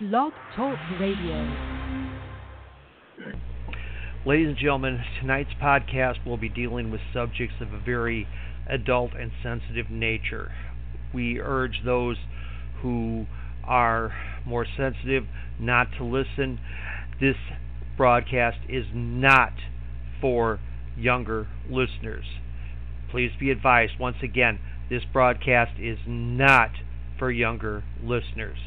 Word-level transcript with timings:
Blog 0.00 0.32
Talk 0.54 0.78
Radio. 1.00 1.56
Ladies 4.24 4.46
and 4.50 4.56
gentlemen, 4.56 5.00
tonight's 5.20 5.50
podcast 5.60 6.24
will 6.24 6.36
be 6.36 6.48
dealing 6.48 6.92
with 6.92 7.00
subjects 7.12 7.56
of 7.60 7.72
a 7.72 7.80
very 7.80 8.28
adult 8.68 9.10
and 9.18 9.32
sensitive 9.42 9.90
nature. 9.90 10.52
We 11.12 11.40
urge 11.40 11.80
those 11.84 12.16
who 12.80 13.26
are 13.64 14.14
more 14.46 14.64
sensitive 14.76 15.24
not 15.58 15.88
to 15.98 16.04
listen. 16.04 16.60
This 17.20 17.34
broadcast 17.96 18.58
is 18.68 18.84
not 18.94 19.54
for 20.20 20.60
younger 20.96 21.48
listeners. 21.68 22.26
Please 23.10 23.32
be 23.40 23.50
advised 23.50 23.94
once 23.98 24.18
again 24.22 24.60
this 24.88 25.02
broadcast 25.12 25.72
is 25.80 25.98
not 26.06 26.70
for 27.18 27.32
younger 27.32 27.82
listeners. 28.00 28.58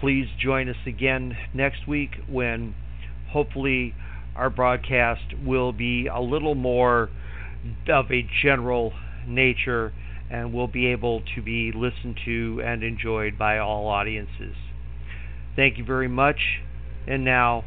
Please 0.00 0.26
join 0.38 0.68
us 0.68 0.76
again 0.86 1.36
next 1.52 1.86
week 1.88 2.10
when 2.28 2.74
hopefully 3.30 3.94
our 4.36 4.50
broadcast 4.50 5.22
will 5.44 5.72
be 5.72 6.06
a 6.06 6.20
little 6.20 6.54
more 6.54 7.08
of 7.88 8.10
a 8.10 8.26
general 8.42 8.92
nature 9.26 9.92
and 10.30 10.52
will 10.52 10.68
be 10.68 10.86
able 10.86 11.22
to 11.34 11.42
be 11.42 11.72
listened 11.74 12.18
to 12.24 12.60
and 12.64 12.82
enjoyed 12.82 13.38
by 13.38 13.58
all 13.58 13.86
audiences. 13.86 14.54
Thank 15.56 15.78
you 15.78 15.84
very 15.84 16.08
much, 16.08 16.38
and 17.06 17.24
now 17.24 17.64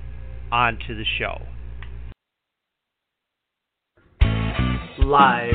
on 0.52 0.78
to 0.88 0.96
the 0.96 1.06
show. 1.18 1.42
Live 5.00 5.54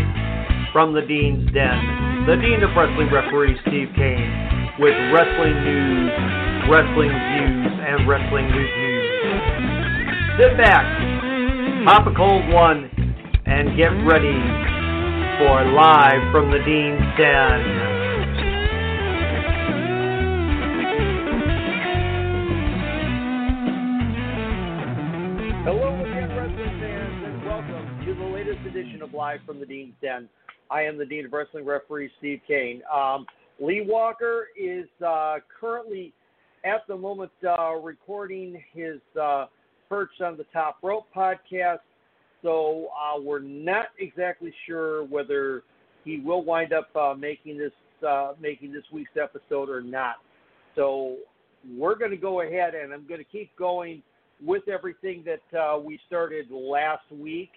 from 0.72 0.94
the 0.94 1.02
Dean's 1.02 1.52
Den, 1.52 2.24
the 2.26 2.36
Dean 2.36 2.62
of 2.62 2.74
Wrestling 2.74 3.10
referee 3.12 3.58
Steve 3.66 3.88
Kane 3.94 4.70
with 4.78 4.94
wrestling 5.12 5.52
news, 5.64 6.51
wrestling 6.70 7.10
views, 7.10 7.72
and 7.82 8.08
wrestling 8.08 8.46
reviews. 8.46 9.10
Sit 10.38 10.56
back, 10.56 10.86
pop 11.84 12.06
a 12.06 12.14
cold 12.14 12.48
one, 12.52 12.90
and 13.46 13.76
get 13.76 13.90
ready 14.06 14.38
for 15.38 15.64
Live 15.72 16.30
from 16.30 16.50
the 16.50 16.58
Dean's 16.64 17.02
Den. 17.18 17.58
Hello 25.64 26.00
again, 26.00 26.30
wrestling 26.36 26.80
fans, 26.80 27.24
and 27.26 27.44
welcome 27.44 28.06
to 28.06 28.14
the 28.14 28.24
latest 28.24 28.60
edition 28.66 29.02
of 29.02 29.12
Live 29.12 29.40
from 29.44 29.58
the 29.58 29.66
Dean's 29.66 29.94
Den. 30.00 30.28
I 30.70 30.82
am 30.82 30.96
the 30.96 31.06
Dean 31.06 31.26
of 31.26 31.32
Wrestling 31.32 31.64
referee, 31.64 32.10
Steve 32.18 32.40
Kane. 32.46 32.82
Um, 32.92 33.26
Lee 33.60 33.84
Walker 33.86 34.46
is 34.58 34.86
uh, 35.06 35.36
currently, 35.60 36.12
at 36.64 36.86
the 36.88 36.96
moment, 36.96 37.32
uh, 37.46 37.74
recording 37.74 38.62
his 38.72 38.98
uh, 39.20 39.46
Perch 39.88 40.20
on 40.20 40.36
the 40.36 40.44
Top 40.52 40.78
Rope 40.82 41.06
podcast. 41.14 41.80
So 42.42 42.88
uh, 42.88 43.20
we're 43.20 43.40
not 43.40 43.86
exactly 43.98 44.52
sure 44.66 45.04
whether 45.04 45.62
he 46.04 46.18
will 46.20 46.44
wind 46.44 46.72
up 46.72 46.94
uh, 46.96 47.14
making 47.14 47.58
this 47.58 47.72
uh, 48.06 48.32
making 48.40 48.72
this 48.72 48.82
week's 48.92 49.16
episode 49.20 49.68
or 49.68 49.80
not. 49.80 50.16
So 50.74 51.18
we're 51.76 51.94
going 51.94 52.10
to 52.10 52.16
go 52.16 52.40
ahead 52.40 52.74
and 52.74 52.92
I'm 52.92 53.06
going 53.06 53.20
to 53.20 53.30
keep 53.30 53.54
going 53.56 54.02
with 54.44 54.66
everything 54.68 55.24
that 55.24 55.58
uh, 55.58 55.78
we 55.78 56.00
started 56.08 56.50
last 56.50 57.04
week. 57.12 57.50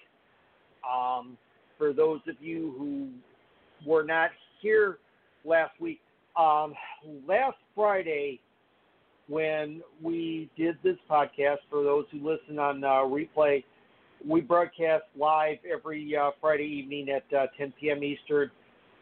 Um, 0.88 1.36
for 1.80 1.94
those 1.94 2.20
of 2.28 2.36
you 2.40 2.76
who 2.78 3.90
were 3.90 4.04
not 4.04 4.30
here 4.62 5.00
last 5.44 5.80
week, 5.82 6.00
um, 6.38 6.76
last 7.28 7.58
Friday 7.74 8.40
when 9.28 9.82
we 10.02 10.50
did 10.58 10.78
this 10.84 10.98
podcast, 11.10 11.58
for 11.70 11.84
those 11.84 12.06
who 12.12 12.18
listen 12.18 12.60
on 12.60 12.84
uh, 12.84 12.88
replay, 12.88 13.64
we 14.28 14.42
broadcast 14.42 15.04
live 15.16 15.58
every 15.72 16.16
uh, 16.16 16.32
Friday 16.40 16.64
evening 16.64 17.10
at 17.10 17.38
uh, 17.38 17.48
10 17.58 17.74
p.m. 17.80 18.04
Eastern 18.04 18.50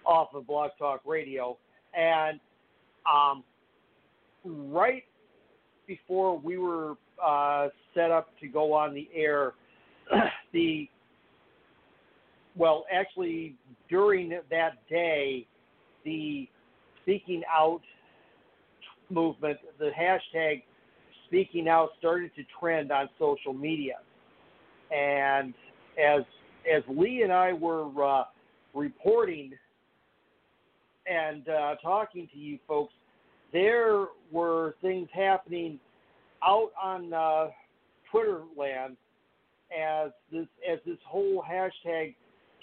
off 0.06 0.30
of 0.34 0.47
Blog 0.47 0.72
Talk 0.78 1.02
Radio. 1.06 1.58
And 1.94 2.40
um, 3.12 3.44
right 4.46 5.03
before 5.88 6.38
we 6.38 6.58
were 6.58 6.96
uh, 7.24 7.68
set 7.94 8.12
up 8.12 8.30
to 8.40 8.47
go 8.47 8.74
on 8.74 8.94
the 8.94 9.09
air, 9.14 9.53
the 10.53 10.88
well, 12.56 12.86
actually 12.92 13.56
during 13.90 14.30
that 14.52 14.88
day, 14.88 15.47
the 16.06 16.47
speaking 17.02 17.42
out 17.52 17.81
movement, 19.13 19.59
the 19.79 19.91
hashtag 19.97 20.63
speaking 21.28 21.68
out 21.68 21.90
started 22.00 22.31
to 22.35 22.44
trend 22.59 22.91
on 22.91 23.09
social 23.19 23.53
media. 23.53 23.96
And 24.91 25.53
as 26.03 26.24
as 26.72 26.84
Lee 26.88 27.23
and 27.23 27.31
I 27.31 27.53
were 27.53 27.88
uh, 28.03 28.23
reporting 28.73 29.52
and 31.06 31.47
uh, 31.50 31.75
talking 31.81 32.28
to 32.34 32.40
you 32.40 32.57
folks, 32.68 32.94
there 33.52 34.06
were 34.31 34.75
things 34.81 35.09
happening 35.13 35.79
out 36.44 36.72
on 36.81 37.13
uh, 37.13 37.47
Twitter 38.12 38.41
land 38.57 38.96
as 39.78 40.12
this 40.31 40.47
as 40.69 40.79
this 40.85 40.97
whole 41.06 41.44
hashtag 41.50 42.16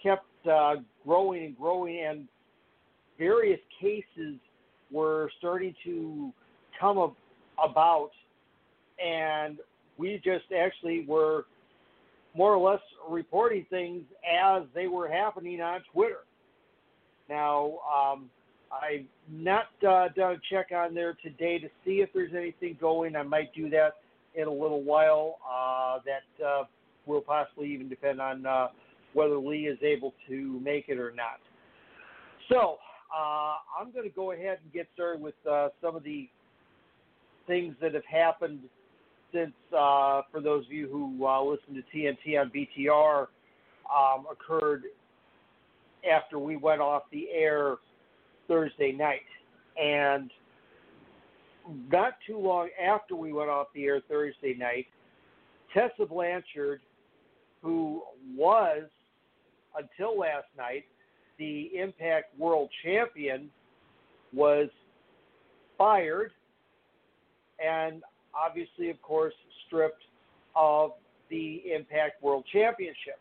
kept 0.02 0.26
uh, 0.50 0.76
growing 1.04 1.44
and 1.44 1.58
growing, 1.58 2.04
and 2.04 2.28
various 3.18 3.60
cases 3.80 4.36
were 4.90 5.30
starting 5.38 5.74
to 5.84 6.32
come 6.78 6.98
ab- 6.98 7.70
about, 7.70 8.10
and 9.04 9.58
we 9.98 10.20
just 10.24 10.52
actually 10.56 11.04
were 11.06 11.44
more 12.34 12.54
or 12.54 12.72
less 12.72 12.80
reporting 13.08 13.66
things 13.70 14.02
as 14.24 14.62
they 14.74 14.86
were 14.86 15.08
happening 15.08 15.60
on 15.60 15.80
Twitter. 15.92 16.20
Now, 17.28 17.78
um, 17.94 18.30
I've 18.72 19.06
not 19.28 19.66
uh, 19.86 20.08
done 20.16 20.32
a 20.32 20.40
check 20.48 20.68
on 20.74 20.94
there 20.94 21.16
today 21.22 21.58
to 21.58 21.68
see 21.84 22.00
if 22.00 22.10
there's 22.14 22.34
anything 22.36 22.76
going. 22.80 23.16
I 23.16 23.22
might 23.22 23.52
do 23.54 23.68
that 23.70 23.94
in 24.34 24.46
a 24.46 24.52
little 24.52 24.82
while. 24.82 25.38
Uh, 25.48 25.98
that 26.06 26.44
uh, 26.44 26.64
will 27.06 27.20
possibly 27.20 27.72
even 27.72 27.88
depend 27.88 28.20
on 28.20 28.46
uh, 28.46 28.68
whether 29.14 29.36
Lee 29.36 29.66
is 29.66 29.78
able 29.82 30.14
to 30.28 30.60
make 30.60 30.88
it 30.88 30.98
or 30.98 31.12
not. 31.12 31.40
So, 32.48 32.78
uh, 33.14 33.54
I'm 33.78 33.92
going 33.92 34.08
to 34.08 34.14
go 34.14 34.32
ahead 34.32 34.58
and 34.62 34.72
get 34.72 34.88
started 34.94 35.20
with 35.20 35.34
uh, 35.50 35.68
some 35.82 35.96
of 35.96 36.02
the 36.02 36.28
things 37.46 37.74
that 37.80 37.94
have 37.94 38.04
happened 38.04 38.60
since, 39.32 39.52
uh, 39.76 40.22
for 40.30 40.40
those 40.40 40.66
of 40.66 40.72
you 40.72 40.88
who 40.88 41.26
uh, 41.26 41.42
listen 41.42 41.74
to 41.74 41.82
TNT 41.96 42.40
on 42.40 42.50
BTR, 42.50 43.26
um, 43.92 44.26
occurred 44.30 44.84
after 46.10 46.38
we 46.38 46.56
went 46.56 46.80
off 46.80 47.02
the 47.12 47.28
air 47.30 47.76
Thursday 48.48 48.92
night. 48.92 49.20
And 49.80 50.30
not 51.90 52.14
too 52.26 52.38
long 52.38 52.68
after 52.80 53.14
we 53.14 53.32
went 53.32 53.50
off 53.50 53.68
the 53.74 53.84
air 53.84 54.00
Thursday 54.08 54.54
night, 54.54 54.86
Tessa 55.72 56.06
Blanchard, 56.06 56.80
who 57.62 58.02
was 58.36 58.84
until 59.76 60.18
last 60.18 60.46
night 60.56 60.84
the 61.40 61.70
Impact 61.74 62.38
World 62.38 62.68
Champion, 62.84 63.50
was 64.32 64.68
fired 65.76 66.30
and 67.58 68.02
obviously, 68.34 68.90
of 68.90 69.00
course, 69.02 69.34
stripped 69.66 70.02
of 70.54 70.92
the 71.30 71.62
Impact 71.74 72.22
World 72.22 72.44
Championship. 72.52 73.18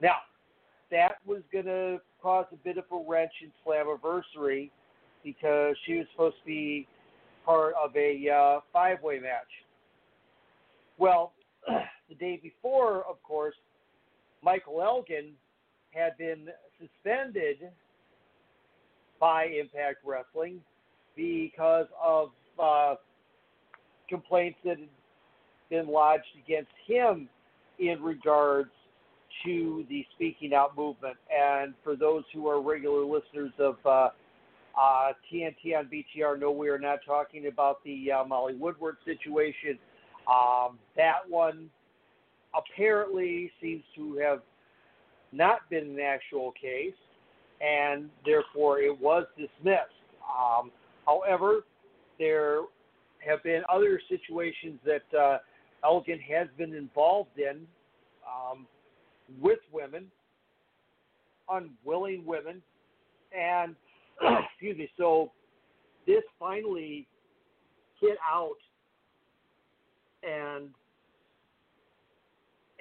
Now, 0.00 0.16
that 0.90 1.16
was 1.26 1.42
going 1.52 1.66
to 1.66 2.00
cause 2.20 2.46
a 2.52 2.56
bit 2.56 2.76
of 2.78 2.84
a 2.92 3.08
wrench 3.08 3.32
in 3.42 3.50
Slammiversary 3.64 4.70
because 5.22 5.76
she 5.86 5.98
was 5.98 6.06
supposed 6.12 6.36
to 6.40 6.46
be 6.46 6.86
part 7.44 7.74
of 7.82 7.94
a 7.96 8.28
uh, 8.28 8.60
five-way 8.72 9.18
match. 9.18 9.48
Well, 10.98 11.32
the 12.08 12.14
day 12.14 12.40
before, 12.42 13.04
of 13.08 13.22
course, 13.22 13.54
Michael 14.42 14.82
Elgin 14.82 15.32
had 15.92 16.16
been 16.18 16.48
suspended 16.80 17.58
by 19.20 19.44
Impact 19.44 19.98
Wrestling 20.04 20.60
because 21.16 21.86
of 22.02 22.30
uh, 22.58 22.94
complaints 24.08 24.58
that 24.64 24.78
had 24.78 24.88
been 25.70 25.88
lodged 25.88 26.24
against 26.44 26.72
him 26.86 27.28
in 27.78 28.02
regards 28.02 28.70
to 29.44 29.84
the 29.88 30.04
speaking 30.14 30.54
out 30.54 30.76
movement. 30.76 31.16
And 31.34 31.74
for 31.82 31.96
those 31.96 32.24
who 32.34 32.48
are 32.48 32.60
regular 32.60 33.04
listeners 33.04 33.52
of 33.58 33.76
uh, 33.84 34.08
uh, 34.78 35.12
TNT 35.32 35.76
on 35.76 35.88
BTR, 35.88 36.38
no, 36.38 36.50
we 36.50 36.68
are 36.68 36.78
not 36.78 37.00
talking 37.06 37.46
about 37.46 37.82
the 37.84 38.12
uh, 38.12 38.24
Molly 38.24 38.54
Woodward 38.54 38.96
situation. 39.04 39.78
Um, 40.30 40.78
that 40.96 41.28
one 41.28 41.70
apparently 42.54 43.50
seems 43.60 43.82
to 43.96 44.16
have 44.16 44.40
not 45.32 45.68
been 45.70 45.90
an 45.90 46.00
actual 46.00 46.52
case, 46.52 46.94
and 47.60 48.10
therefore 48.24 48.80
it 48.80 48.98
was 49.00 49.24
dismissed. 49.36 49.90
Um, 50.22 50.70
however, 51.06 51.64
there 52.18 52.60
have 53.26 53.42
been 53.42 53.62
other 53.72 54.00
situations 54.08 54.78
that 54.84 55.18
uh, 55.18 55.38
Elgin 55.84 56.20
has 56.20 56.48
been 56.56 56.74
involved 56.74 57.38
in 57.38 57.66
um, 58.26 58.66
with 59.40 59.58
women, 59.72 60.06
unwilling 61.48 62.24
women, 62.26 62.62
and 63.36 63.74
excuse 64.50 64.76
me. 64.76 64.90
So 64.96 65.32
this 66.06 66.22
finally 66.38 67.06
hit 68.00 68.18
out, 68.28 68.56
and 70.22 70.68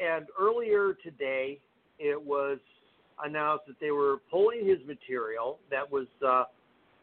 and 0.03 0.25
earlier 0.39 0.95
today 1.03 1.59
it 2.01 2.19
was 2.21 2.57
announced 3.23 3.65
that 3.67 3.79
they 3.79 3.91
were 3.91 4.17
pulling 4.31 4.65
his 4.65 4.79
material 4.87 5.59
that 5.69 5.89
was 5.89 6.07
uh, 6.27 6.45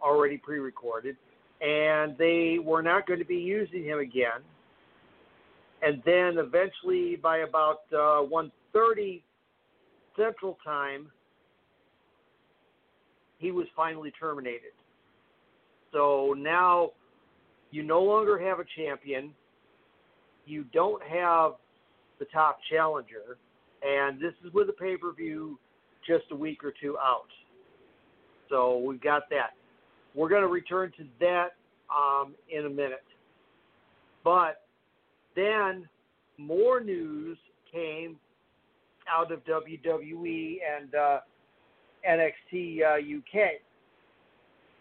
already 0.03 0.37
pre-recorded, 0.37 1.17
and 1.61 2.19
they 2.19 2.59
were 2.63 2.83
not 2.83 3.07
going 3.07 3.21
to 3.21 3.25
be 3.25 3.37
using 3.37 3.85
him 3.85 4.01
again. 4.01 4.43
And 5.83 6.03
then 6.05 6.39
eventually, 6.39 7.17
by 7.17 7.39
about 7.39 7.83
uh, 7.93 8.27
1:30 8.27 9.23
Central 10.17 10.59
Time, 10.65 11.09
he 13.39 13.53
was 13.53 13.67
finally 13.77 14.13
terminated. 14.19 14.73
So 15.93 16.35
now 16.37 16.91
you 17.71 17.85
no 17.85 18.03
longer 18.03 18.39
have 18.39 18.59
a 18.59 18.65
champion. 18.77 19.33
You 20.47 20.65
don't 20.73 21.03
have 21.05 21.53
the 22.19 22.25
top 22.33 22.59
challenger, 22.71 23.39
and 23.83 24.21
this 24.21 24.35
is 24.45 24.53
with 24.53 24.69
a 24.69 24.73
pay 24.73 24.97
per 24.97 25.13
view 25.13 25.59
just 26.07 26.25
a 26.31 26.37
week 26.37 26.65
or 26.65 26.73
two 26.81 26.97
out. 26.99 27.29
So 28.49 28.79
we've 28.79 29.01
got 29.01 29.29
that. 29.31 29.51
We're 30.15 30.29
going 30.29 30.43
to 30.43 30.49
return 30.49 30.93
to 30.99 31.05
that 31.21 31.49
um, 31.95 32.35
in 32.51 32.67
a 32.67 32.71
minute. 32.71 33.05
But 34.25 34.63
then 35.37 35.89
more 36.39 36.81
news 36.81 37.39
came 37.73 38.17
out 39.11 39.33
of 39.33 39.41
WWE 39.45 40.57
and 40.77 40.95
uh, 40.95 41.19
NXT 42.09 42.81
uh, 42.83 43.19
UK. 43.19 43.61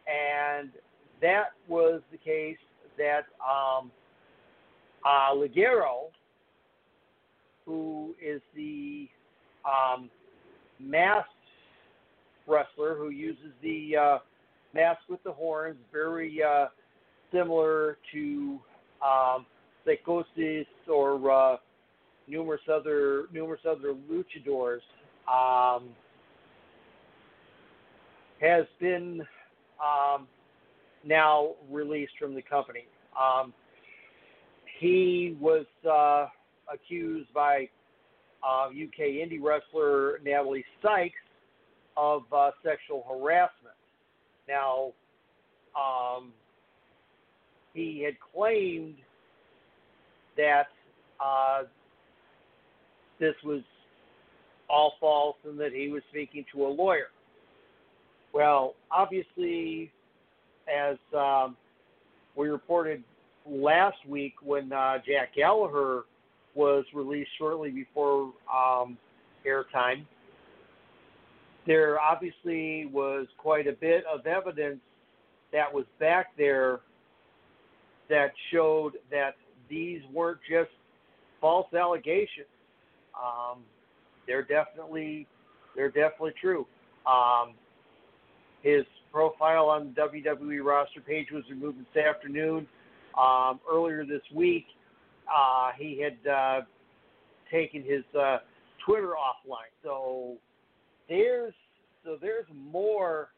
And 0.07 0.69
that 1.21 1.47
was 1.67 2.01
the 2.11 2.17
case 2.17 2.57
that 2.97 3.25
um, 3.45 3.91
uh, 5.05 5.33
Ligero, 5.33 6.09
who 7.67 8.15
is 8.25 8.41
the 8.55 9.07
um, 9.65 10.09
wrestler 12.47 12.95
who 12.95 13.09
uses 13.09 13.51
the 13.61 13.95
uh, 13.95 14.17
mask 14.73 15.01
with 15.09 15.21
the 15.23 15.31
horns, 15.31 15.77
very 15.91 16.41
uh, 16.41 16.67
similar 17.31 17.97
to 18.13 18.57
um, 19.05 19.45
Psicosis 19.85 20.65
or 20.91 21.31
uh, 21.31 21.57
numerous 22.27 22.61
other 22.73 23.25
numerous 23.33 23.61
other 23.69 23.93
luchadors, 24.09 24.79
um, 25.31 25.89
has 28.39 28.65
been 28.79 29.21
um, 29.81 30.27
now 31.05 31.51
released 31.69 32.13
from 32.19 32.33
the 32.33 32.41
company. 32.41 32.85
Um, 33.19 33.53
he 34.79 35.35
was 35.39 35.65
uh, 35.89 36.27
accused 36.71 37.33
by 37.33 37.69
uh, 38.47 38.67
UK 38.67 38.99
indie 38.99 39.41
wrestler 39.41 40.19
Natalie 40.23 40.65
Sykes 40.81 41.15
of 41.95 42.23
uh, 42.31 42.51
sexual 42.63 43.05
harassment. 43.09 43.75
Now, 44.47 44.93
um, 45.75 46.31
he 47.73 48.03
had 48.03 48.15
claimed 48.33 48.95
that 50.37 50.67
uh, 51.23 51.63
this 53.19 53.35
was 53.43 53.61
all 54.69 54.93
false 54.99 55.37
and 55.45 55.59
that 55.59 55.71
he 55.73 55.89
was 55.89 56.01
speaking 56.09 56.45
to 56.53 56.65
a 56.65 56.69
lawyer. 56.69 57.07
Well, 58.33 58.75
obviously, 58.91 59.91
as 60.67 60.97
um, 61.17 61.57
we 62.35 62.49
reported 62.49 63.03
last 63.49 63.97
week 64.07 64.33
when 64.43 64.71
uh, 64.71 64.97
Jack 64.97 65.35
Gallagher 65.35 66.03
was 66.57 66.83
released 66.93 67.29
shortly 67.37 67.69
before 67.69 68.33
um, 68.53 68.97
airtime, 69.47 70.05
there 71.67 71.99
obviously 71.99 72.89
was 72.91 73.27
quite 73.37 73.67
a 73.67 73.73
bit 73.73 74.03
of 74.11 74.25
evidence 74.25 74.79
that 75.53 75.71
was 75.71 75.85
back 75.99 76.27
there 76.37 76.79
that 78.09 78.31
showed 78.51 78.93
that 79.11 79.35
these 79.69 80.01
weren't 80.11 80.39
just 80.49 80.71
false 81.39 81.71
allegations. 81.73 82.47
Um, 83.15 83.59
they're 84.25 84.43
definitely 84.43 85.27
they're 85.75 85.91
definitely 85.91 86.33
true. 86.41 86.65
Um, 87.05 87.53
his 88.63 88.83
profile 89.11 89.67
on 89.67 89.93
the 89.95 90.01
WWE 90.01 90.63
roster 90.63 91.01
page 91.01 91.27
was 91.31 91.43
removed 91.49 91.79
this 91.79 92.03
afternoon. 92.03 92.67
Um, 93.17 93.59
earlier 93.71 94.05
this 94.05 94.21
week, 94.33 94.65
uh, 95.33 95.71
he 95.77 96.01
had 96.01 96.31
uh, 96.31 96.61
taken 97.51 97.83
his 97.83 98.03
uh, 98.19 98.39
Twitter 98.85 99.13
offline. 99.13 99.71
So 99.83 100.35
there's 101.09 101.53
so 102.03 102.17
there's 102.21 102.45
more 102.55 103.29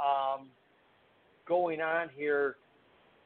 um, 0.00 0.46
going 1.46 1.80
on 1.80 2.08
here 2.16 2.56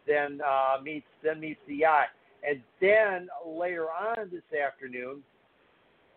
than 0.07 0.41
uh, 0.41 0.81
meets 0.83 1.07
than 1.23 1.41
meets 1.41 1.61
the 1.69 1.85
eye. 1.85 2.07
And 2.49 2.61
then 2.81 3.29
later 3.47 3.87
on 3.87 4.31
this 4.31 4.59
afternoon, 4.59 5.23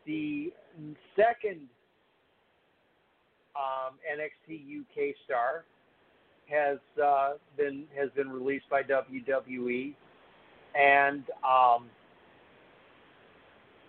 the 0.05 0.53
second 1.15 1.67
um, 3.55 3.95
NXT 4.07 4.81
UK 4.81 5.15
star 5.25 5.65
has 6.47 6.77
uh, 7.03 7.33
been 7.57 7.85
has 7.97 8.09
been 8.11 8.29
released 8.29 8.69
by 8.69 8.83
WWE, 8.83 9.93
and 10.75 11.23
um, 11.43 11.89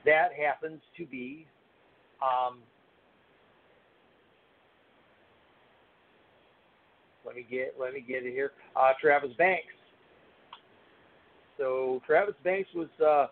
that 0.04 0.30
happens 0.38 0.80
to 0.96 1.06
be 1.06 1.46
um, 2.22 2.58
let 7.24 7.34
me 7.34 7.46
get 7.48 7.74
let 7.80 7.92
me 7.92 8.00
get 8.00 8.24
it 8.24 8.32
here. 8.32 8.52
Uh, 8.76 8.92
Travis 9.00 9.30
Banks. 9.38 9.66
So 11.58 12.00
Travis 12.06 12.34
Banks 12.44 12.68
was 12.74 12.88
uh, 13.04 13.26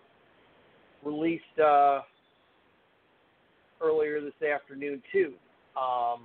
released 1.05 1.45
uh, 1.63 2.01
earlier 3.81 4.21
this 4.21 4.49
afternoon 4.49 5.03
too. 5.13 5.33
Um, 5.81 6.23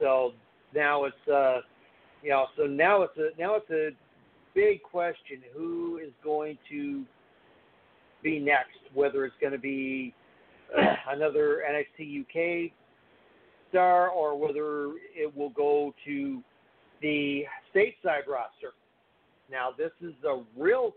so 0.00 0.32
now 0.74 1.04
it's 1.04 1.28
uh, 1.32 1.60
you 2.22 2.30
know 2.30 2.46
so 2.56 2.64
now 2.64 3.02
it's 3.02 3.16
a 3.16 3.38
now 3.40 3.54
it's 3.54 3.70
a 3.70 3.90
big 4.54 4.82
question 4.82 5.40
who 5.54 5.98
is 5.98 6.12
going 6.22 6.58
to 6.68 7.04
be 8.22 8.40
next 8.40 8.78
whether 8.94 9.24
it's 9.24 9.36
going 9.40 9.52
to 9.52 9.58
be 9.58 10.14
another 11.08 11.62
NXT 11.68 12.22
UK 12.22 12.72
star 13.70 14.08
or 14.08 14.38
whether 14.38 14.92
it 15.14 15.34
will 15.34 15.50
go 15.50 15.94
to 16.06 16.42
the 17.02 17.44
stateside 17.74 18.26
roster. 18.28 18.72
Now 19.50 19.70
this 19.76 19.92
is 20.00 20.14
a 20.26 20.42
real 20.56 20.94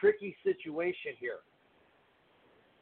tricky 0.00 0.36
situation 0.42 1.12
here. 1.18 1.38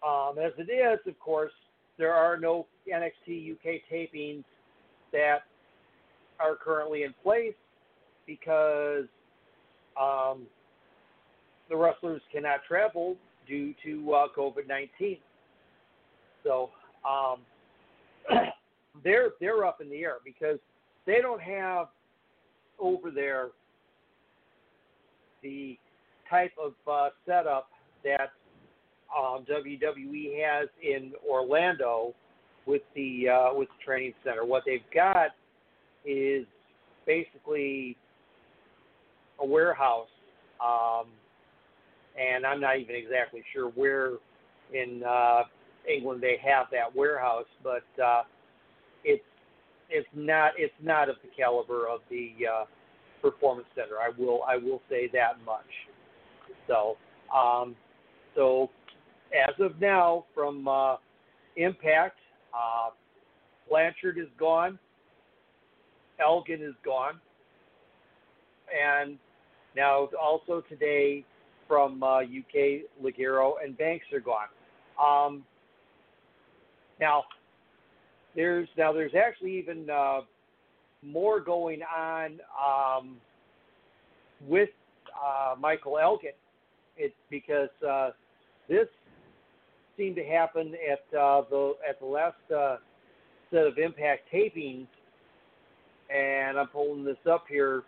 Um, 0.06 0.36
as 0.38 0.52
it 0.58 0.70
is, 0.70 0.98
of 1.06 1.18
course, 1.20 1.52
there 1.98 2.12
are 2.12 2.36
no 2.36 2.66
NXT 2.92 3.52
UK 3.52 3.82
tapings 3.92 4.44
that 5.12 5.42
are 6.42 6.56
currently 6.56 7.04
in 7.04 7.14
place 7.22 7.54
because 8.26 9.04
um, 10.00 10.46
the 11.68 11.76
wrestlers 11.76 12.22
cannot 12.32 12.60
travel 12.66 13.16
due 13.46 13.74
to 13.84 14.12
uh, 14.12 14.26
COVID 14.36 14.68
19. 14.68 15.18
So 16.44 16.70
um, 17.08 17.38
they're 19.04 19.30
they're 19.40 19.64
up 19.64 19.80
in 19.80 19.88
the 19.88 20.02
air 20.02 20.16
because 20.24 20.58
they 21.06 21.20
don't 21.20 21.40
have 21.40 21.88
over 22.78 23.10
there 23.10 23.48
the 25.42 25.78
type 26.28 26.52
of 26.62 26.72
uh, 26.90 27.10
setup 27.26 27.68
that 28.04 28.30
um, 29.16 29.44
WWE 29.50 30.40
has 30.42 30.68
in 30.82 31.12
Orlando 31.28 32.14
with 32.66 32.82
the 32.94 33.28
uh, 33.28 33.54
with 33.54 33.68
the 33.68 33.84
training 33.84 34.14
center. 34.24 34.44
What 34.44 34.62
they've 34.64 34.80
got 34.94 35.28
is 36.04 36.46
basically 37.06 37.96
a 39.40 39.46
warehouse, 39.46 40.08
um, 40.64 41.06
and 42.18 42.44
I'm 42.46 42.60
not 42.60 42.78
even 42.78 42.94
exactly 42.94 43.42
sure 43.52 43.68
where 43.70 44.12
in 44.72 45.02
uh, 45.06 45.42
England 45.90 46.22
they 46.22 46.36
have 46.44 46.66
that 46.72 46.94
warehouse, 46.94 47.46
but 47.62 47.84
uh, 48.02 48.22
it's 49.04 49.24
it's 49.90 50.08
not 50.14 50.52
it's 50.56 50.74
not 50.82 51.08
of 51.08 51.16
the 51.22 51.28
caliber 51.36 51.88
of 51.88 52.00
the 52.10 52.32
uh, 52.50 52.64
Performance 53.20 53.68
Center. 53.74 53.96
I 54.00 54.10
will 54.18 54.42
I 54.46 54.56
will 54.56 54.80
say 54.88 55.08
that 55.12 55.44
much. 55.44 55.66
So 56.66 56.96
um, 57.34 57.76
so 58.34 58.70
as 59.32 59.54
of 59.58 59.80
now, 59.80 60.24
from 60.34 60.68
uh, 60.68 60.96
Impact, 61.56 62.18
uh, 62.54 62.90
Blanchard 63.68 64.18
is 64.18 64.28
gone, 64.38 64.78
Elgin 66.20 66.62
is 66.62 66.74
gone, 66.84 67.20
and 68.72 69.18
now 69.76 70.08
also 70.20 70.62
today 70.68 71.24
from 71.68 72.02
uh, 72.02 72.20
UK, 72.20 72.82
Ligero 73.02 73.54
and 73.64 73.76
Banks 73.78 74.06
are 74.12 74.20
gone. 74.20 74.48
Um, 75.02 75.44
now 77.00 77.24
there's 78.34 78.68
now 78.76 78.92
there's 78.92 79.14
actually 79.14 79.58
even 79.58 79.88
uh, 79.90 80.20
more 81.02 81.40
going 81.40 81.80
on 81.82 82.40
um, 82.58 83.16
with 84.46 84.70
uh, 85.22 85.54
Michael 85.58 85.98
Elgin. 85.98 86.32
It's 86.96 87.14
because 87.30 87.70
uh, 87.88 88.10
this 88.68 88.86
seemed 89.96 90.16
to 90.16 90.24
happen 90.24 90.74
at 90.90 91.18
uh, 91.18 91.42
the 91.50 91.74
at 91.88 91.98
the 92.00 92.06
last 92.06 92.36
uh, 92.54 92.76
set 93.50 93.66
of 93.66 93.78
Impact 93.78 94.22
tapings, 94.32 94.86
and 96.12 96.58
I'm 96.58 96.68
holding 96.72 97.04
this 97.04 97.16
up 97.30 97.44
here 97.48 97.82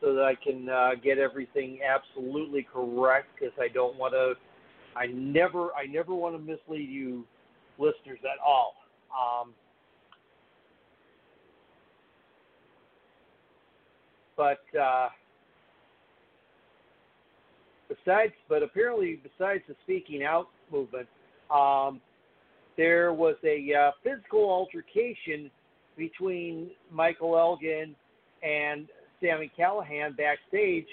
so 0.00 0.14
that 0.14 0.22
I 0.22 0.34
can 0.34 0.68
uh, 0.68 0.90
get 1.02 1.18
everything 1.18 1.78
absolutely 1.82 2.66
correct 2.72 3.28
because 3.38 3.54
I 3.60 3.68
don't 3.68 3.96
want 3.96 4.14
to. 4.14 4.34
I 4.96 5.06
never 5.06 5.74
I 5.74 5.86
never 5.86 6.14
want 6.14 6.36
to 6.36 6.38
mislead 6.40 6.88
you 6.90 7.24
listeners 7.78 8.18
at 8.22 8.38
all. 8.44 8.74
Um, 9.12 9.52
but 14.36 14.60
uh, 14.78 15.08
besides, 17.88 18.32
but 18.48 18.62
apparently, 18.62 19.20
besides 19.22 19.62
the 19.68 19.74
speaking 19.84 20.24
out 20.24 20.48
movement, 20.70 21.08
um, 21.50 22.00
there 22.76 23.12
was 23.12 23.36
a 23.44 23.72
uh, 23.74 23.90
physical 24.02 24.50
altercation 24.50 25.50
between 26.02 26.68
Michael 26.90 27.38
Elgin 27.38 27.94
and 28.42 28.88
Sami 29.22 29.52
Callihan 29.56 30.16
backstage 30.16 30.88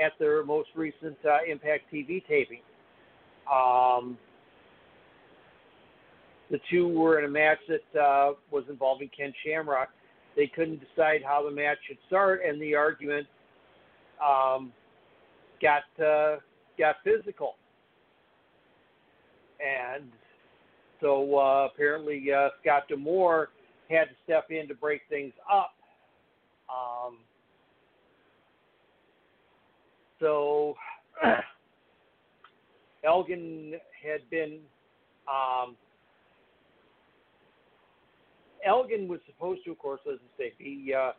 at 0.00 0.12
their 0.20 0.44
most 0.44 0.68
recent 0.76 1.16
uh, 1.24 1.38
Impact 1.50 1.82
TV 1.92 2.24
taping. 2.28 2.60
Um, 3.52 4.16
the 6.48 6.60
two 6.70 6.86
were 6.86 7.18
in 7.18 7.24
a 7.24 7.28
match 7.28 7.58
that 7.66 8.00
uh, 8.00 8.34
was 8.52 8.62
involving 8.70 9.10
Ken 9.16 9.32
Shamrock. 9.44 9.88
They 10.36 10.46
couldn't 10.46 10.80
decide 10.80 11.22
how 11.26 11.44
the 11.44 11.50
match 11.50 11.78
should 11.88 11.98
start, 12.06 12.42
and 12.46 12.62
the 12.62 12.76
argument 12.76 13.26
um, 14.24 14.72
got 15.60 15.82
uh, 16.00 16.36
got 16.78 16.96
physical. 17.02 17.56
And 19.58 20.04
so 21.00 21.36
uh, 21.36 21.68
apparently 21.74 22.26
uh, 22.32 22.50
Scott 22.62 22.84
D'Amore 22.88 23.48
had 23.92 24.04
to 24.04 24.14
step 24.24 24.46
in 24.50 24.68
to 24.68 24.74
break 24.74 25.02
things 25.08 25.32
up. 25.50 25.74
Um, 26.68 27.18
so 30.20 30.74
Elgin 33.04 33.74
had 34.02 34.28
been 34.30 34.58
um, 35.28 35.76
Elgin 38.64 39.08
was 39.08 39.20
supposed 39.26 39.64
to, 39.64 39.72
of 39.72 39.78
course, 39.78 40.00
as 40.10 40.18
I 40.18 40.42
say, 40.42 40.52
be 40.58 40.94
uh, 40.96 41.12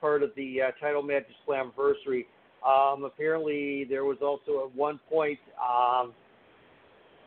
part 0.00 0.22
of 0.22 0.30
the 0.36 0.62
uh, 0.62 0.70
title 0.80 1.02
match 1.02 1.24
Slammiversary. 1.46 2.26
Um, 2.66 3.04
apparently, 3.04 3.84
there 3.84 4.04
was 4.04 4.18
also 4.22 4.66
at 4.66 4.74
one 4.74 4.98
point 5.10 5.38
um, 5.62 6.12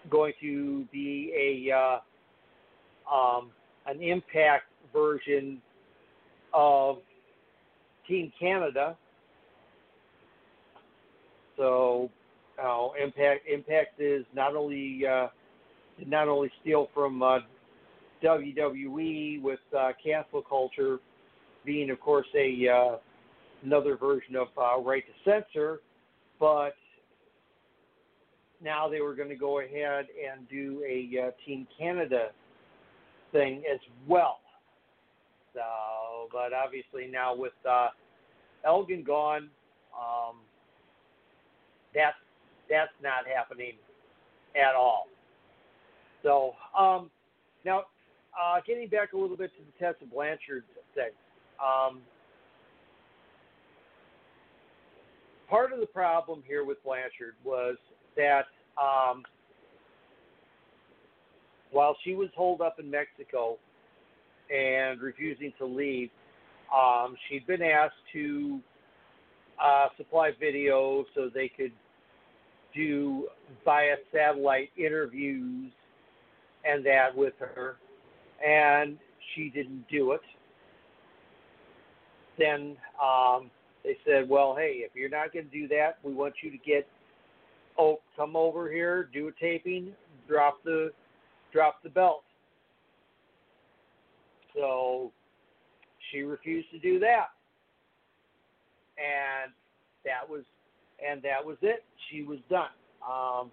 going 0.09 0.33
to 0.41 0.85
be 0.91 1.31
a 1.71 1.75
uh, 1.75 1.99
um, 3.13 3.51
an 3.85 4.01
Impact 4.01 4.65
version 4.93 5.61
of 6.53 6.97
Team 8.07 8.31
Canada. 8.39 8.97
So, 11.57 12.09
uh, 12.63 12.89
Impact 13.01 13.47
Impact 13.47 13.99
is 13.99 14.25
not 14.33 14.55
only 14.55 15.03
uh, 15.05 15.27
not 16.05 16.27
only 16.27 16.51
steal 16.61 16.89
from 16.93 17.21
uh, 17.21 17.39
WWE 18.23 19.41
with 19.41 19.59
uh, 19.77 19.91
cancel 20.03 20.41
culture 20.41 20.99
being, 21.65 21.89
of 21.89 21.99
course, 21.99 22.27
a 22.35 22.67
uh, 22.67 22.97
another 23.63 23.97
version 23.97 24.35
of 24.35 24.47
uh, 24.57 24.79
right 24.81 25.03
to 25.05 25.31
censor, 25.31 25.79
but 26.39 26.75
now 28.63 28.89
they 28.89 29.01
were 29.01 29.15
going 29.15 29.29
to 29.29 29.35
go 29.35 29.59
ahead 29.59 30.07
and 30.29 30.47
do 30.49 30.83
a 30.87 31.27
uh, 31.27 31.31
Team 31.45 31.67
Canada 31.77 32.29
thing 33.31 33.63
as 33.71 33.79
well. 34.07 34.39
So, 35.53 36.29
but 36.31 36.53
obviously 36.53 37.07
now 37.11 37.35
with 37.35 37.53
uh, 37.69 37.89
Elgin 38.65 39.03
gone, 39.03 39.49
um, 39.95 40.37
that's 41.93 42.15
that's 42.69 42.91
not 43.01 43.25
happening 43.27 43.73
at 44.55 44.75
all. 44.75 45.07
So 46.23 46.53
um, 46.77 47.09
now, 47.65 47.83
uh, 48.39 48.59
getting 48.65 48.87
back 48.87 49.13
a 49.13 49.17
little 49.17 49.37
bit 49.37 49.51
to 49.57 49.63
the 49.63 49.85
Tessa 49.85 50.05
Blanchard 50.05 50.63
thing. 50.93 51.11
Um, 51.63 52.01
part 55.49 55.73
of 55.73 55.79
the 55.79 55.87
problem 55.87 56.43
here 56.47 56.63
with 56.63 56.81
Blanchard 56.83 57.35
was 57.43 57.75
that 58.15 58.45
um, 58.81 59.23
while 61.71 61.95
she 62.03 62.13
was 62.13 62.29
holed 62.35 62.61
up 62.61 62.79
in 62.79 62.89
Mexico 62.89 63.57
and 64.49 65.01
refusing 65.01 65.53
to 65.57 65.65
leave, 65.65 66.09
um, 66.73 67.15
she'd 67.27 67.45
been 67.47 67.61
asked 67.61 67.93
to 68.13 68.59
uh, 69.63 69.87
supply 69.97 70.31
video 70.39 71.05
so 71.15 71.29
they 71.33 71.49
could 71.49 71.71
do 72.73 73.27
via 73.65 73.95
satellite 74.13 74.69
interviews 74.77 75.71
and 76.65 76.85
that 76.85 77.15
with 77.15 77.33
her, 77.39 77.77
and 78.45 78.97
she 79.33 79.49
didn't 79.49 79.85
do 79.89 80.11
it. 80.11 80.21
Then 82.37 82.75
um, 83.03 83.49
they 83.83 83.97
said, 84.05 84.29
"Well, 84.29 84.55
hey, 84.55 84.81
if 84.85 84.91
you're 84.95 85.09
not 85.09 85.33
going 85.33 85.49
to 85.49 85.51
do 85.51 85.67
that, 85.69 85.97
we 86.03 86.13
want 86.13 86.35
you 86.41 86.51
to 86.51 86.57
get 86.57 86.87
oh, 87.77 87.99
come 88.15 88.35
over 88.35 88.71
here, 88.71 89.09
do 89.13 89.29
a 89.29 89.31
taping, 89.39 89.93
drop 90.27 90.63
the 90.63 90.91
drop 91.51 91.81
the 91.83 91.89
belt." 91.89 92.23
So 94.55 95.11
she 96.11 96.21
refused 96.21 96.69
to 96.71 96.79
do 96.79 96.99
that, 96.99 97.27
and 98.97 99.51
that 100.05 100.29
was 100.29 100.43
and 101.05 101.21
that 101.21 101.45
was 101.45 101.57
it. 101.61 101.83
She 102.09 102.23
was 102.23 102.39
done. 102.49 102.69
Um, 103.07 103.51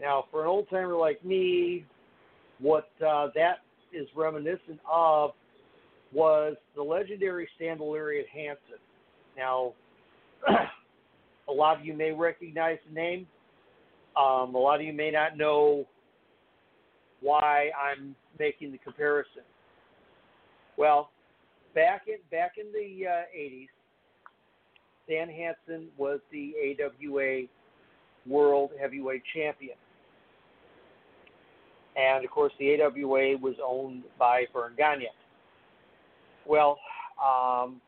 now, 0.00 0.24
for 0.30 0.42
an 0.42 0.48
old 0.48 0.68
timer 0.70 0.94
like 0.94 1.24
me, 1.24 1.84
what 2.58 2.88
uh, 3.06 3.28
that 3.34 3.58
is 3.92 4.08
reminiscent 4.16 4.80
of 4.90 5.32
was 6.12 6.56
the 6.76 6.82
legendary 6.82 7.48
Stan 7.56 7.78
Lariat 7.78 8.26
Hansen. 8.32 8.78
Now, 9.36 9.72
a 11.48 11.52
lot 11.52 11.78
of 11.78 11.84
you 11.84 11.94
may 11.94 12.12
recognize 12.12 12.78
the 12.88 12.94
name. 12.94 13.26
Um, 14.16 14.54
a 14.54 14.58
lot 14.58 14.80
of 14.80 14.86
you 14.86 14.92
may 14.92 15.10
not 15.10 15.36
know 15.36 15.86
why 17.20 17.70
I'm 17.80 18.14
making 18.38 18.72
the 18.72 18.78
comparison. 18.78 19.42
Well, 20.76 21.10
back 21.74 22.02
in 22.08 22.18
back 22.30 22.52
in 22.58 22.72
the 22.72 23.06
uh, 23.06 23.36
80s, 23.36 23.68
Stan 25.04 25.28
Hansen 25.28 25.88
was 25.96 26.20
the 26.32 26.54
AWA 26.80 27.42
World 28.26 28.70
Heavyweight 28.80 29.22
Champion. 29.34 29.76
And 31.96 32.24
of 32.24 32.30
course, 32.30 32.52
the 32.58 32.80
AWA 32.80 33.36
was 33.38 33.54
owned 33.64 34.02
by 34.18 34.44
Verne 34.52 34.72
Gagne. 34.76 35.08
Well, 36.46 36.78
um, 37.24 37.80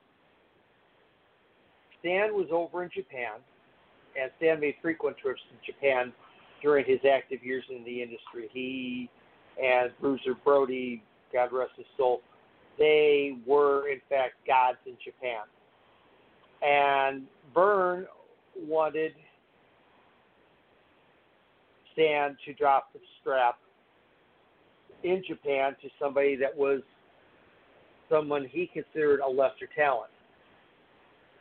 Stan 2.01 2.35
was 2.35 2.47
over 2.53 2.85
in 2.85 2.91
Japan, 2.95 3.41
and 4.21 4.31
Stan 4.39 4.61
made 4.61 4.77
frequent 4.81 5.17
trips 5.19 5.41
to 5.51 5.73
Japan 5.73 6.13
during 6.63 6.85
his 6.85 7.01
active 7.11 7.43
years 7.43 7.65
in 7.69 7.85
the 7.85 8.03
industry. 8.03 8.49
He 8.53 9.11
and 9.63 9.91
Bruiser 10.01 10.35
Brody, 10.45 11.03
God 11.33 11.53
rest 11.53 11.73
his 11.77 11.87
soul, 11.97 12.21
they 12.79 13.39
were 13.47 13.89
in 13.89 14.01
fact 14.09 14.35
gods 14.47 14.79
in 14.87 14.97
Japan. 15.05 15.43
And 16.63 17.27
Verne 17.55 18.07
wanted 18.67 19.13
Stan 21.93 22.37
to 22.45 22.53
drop 22.55 22.93
the 22.93 23.01
strap 23.21 23.59
in 25.03 25.23
Japan 25.27 25.77
to 25.83 25.89
somebody 26.01 26.37
that 26.37 26.57
was 26.57 26.81
someone 28.09 28.47
he 28.51 28.67
considered 28.67 29.21
a 29.21 29.29
lesser 29.29 29.69
talent. 29.75 30.11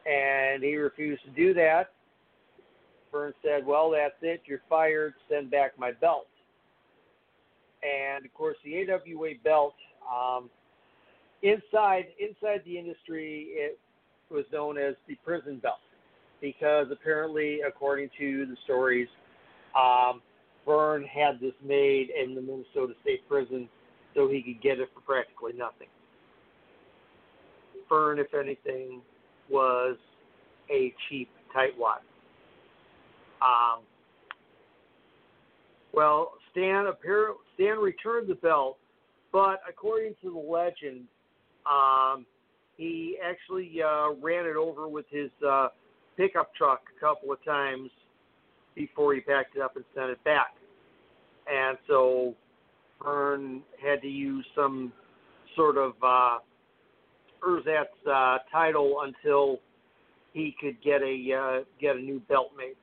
and 0.06 0.64
he 0.64 0.76
refused 0.76 1.24
to 1.24 1.32
do 1.32 1.54
that. 1.54 1.92
Verne 3.12 3.34
said, 3.42 3.66
"Well, 3.66 3.90
that's 3.90 4.16
it. 4.22 4.42
You're 4.46 4.62
fired. 4.70 5.16
Send 5.30 5.50
back 5.50 5.78
my 5.80 5.92
belt." 5.94 6.28
And 7.82 8.26
of 8.26 8.34
course, 8.34 8.58
the 8.64 8.90
AWA 8.92 9.36
belt 9.44 9.76
um, 10.08 10.50
inside 11.46 12.08
inside 12.20 12.62
the 12.66 12.78
industry, 12.78 13.48
it 13.52 13.80
was 14.30 14.46
known 14.52 14.78
as 14.78 14.96
the 15.08 15.16
prison 15.24 15.60
belt 15.60 15.76
because 16.42 16.88
apparently, 16.92 17.60
according 17.66 18.10
to 18.20 18.46
the 18.46 18.58
stories, 18.66 19.08
um, 19.76 20.22
Verne 20.66 21.04
had 21.04 21.40
this 21.40 21.54
made 21.64 22.08
in 22.10 22.34
the 22.34 22.42
Minnesota 22.42 22.94
State 23.02 23.28
Prison 23.30 23.70
so 24.16 24.28
he 24.28 24.42
could 24.42 24.62
get 24.62 24.80
it 24.80 24.90
for 24.94 25.02
practically 25.02 25.54
nothing. 25.54 25.88
Verne, 27.88 28.20
if 28.20 28.34
anything, 28.34 29.02
was 29.50 29.98
a 30.72 30.94
cheap 31.08 31.30
tightwad. 31.56 32.02
Um, 33.42 33.84
well, 35.94 36.34
Stan 36.52 36.88
apparently 36.88 37.36
Stan 37.54 37.78
returned 37.78 38.28
the 38.28 38.36
belt, 38.36 38.78
but 39.32 39.60
according 39.70 40.16
to 40.24 40.32
the 40.32 40.40
legend, 40.40 41.06
um, 41.66 42.26
he 42.78 43.18
actually 43.24 43.72
uh, 43.82 44.12
ran 44.22 44.46
it 44.46 44.56
over 44.56 44.88
with 44.88 45.06
his 45.10 45.30
uh, 45.48 45.70
pickup 46.18 46.54
truck 46.56 46.82
a 46.96 47.00
couple 47.00 47.32
of 47.32 47.44
times 47.44 47.90
before 48.76 49.14
he 49.14 49.22
packed 49.22 49.56
it 49.56 49.62
up 49.62 49.76
and 49.76 49.86
sent 49.96 50.10
it 50.10 50.24
back. 50.24 50.56
And 51.52 51.78
so 51.88 52.36
Verne 53.04 53.62
had 53.84 54.02
to 54.02 54.08
use 54.08 54.46
some 54.56 54.92
sort 55.56 55.78
of 55.78 55.94
uh, 56.04 56.40
Erzatz 57.46 57.86
uh, 58.10 58.40
title 58.52 58.98
until 59.04 59.60
he 60.34 60.56
could 60.60 60.82
get 60.84 61.02
a 61.02 61.34
uh, 61.34 61.64
get 61.80 61.96
a 61.96 62.00
new 62.00 62.20
belt 62.28 62.52
made. 62.58 62.76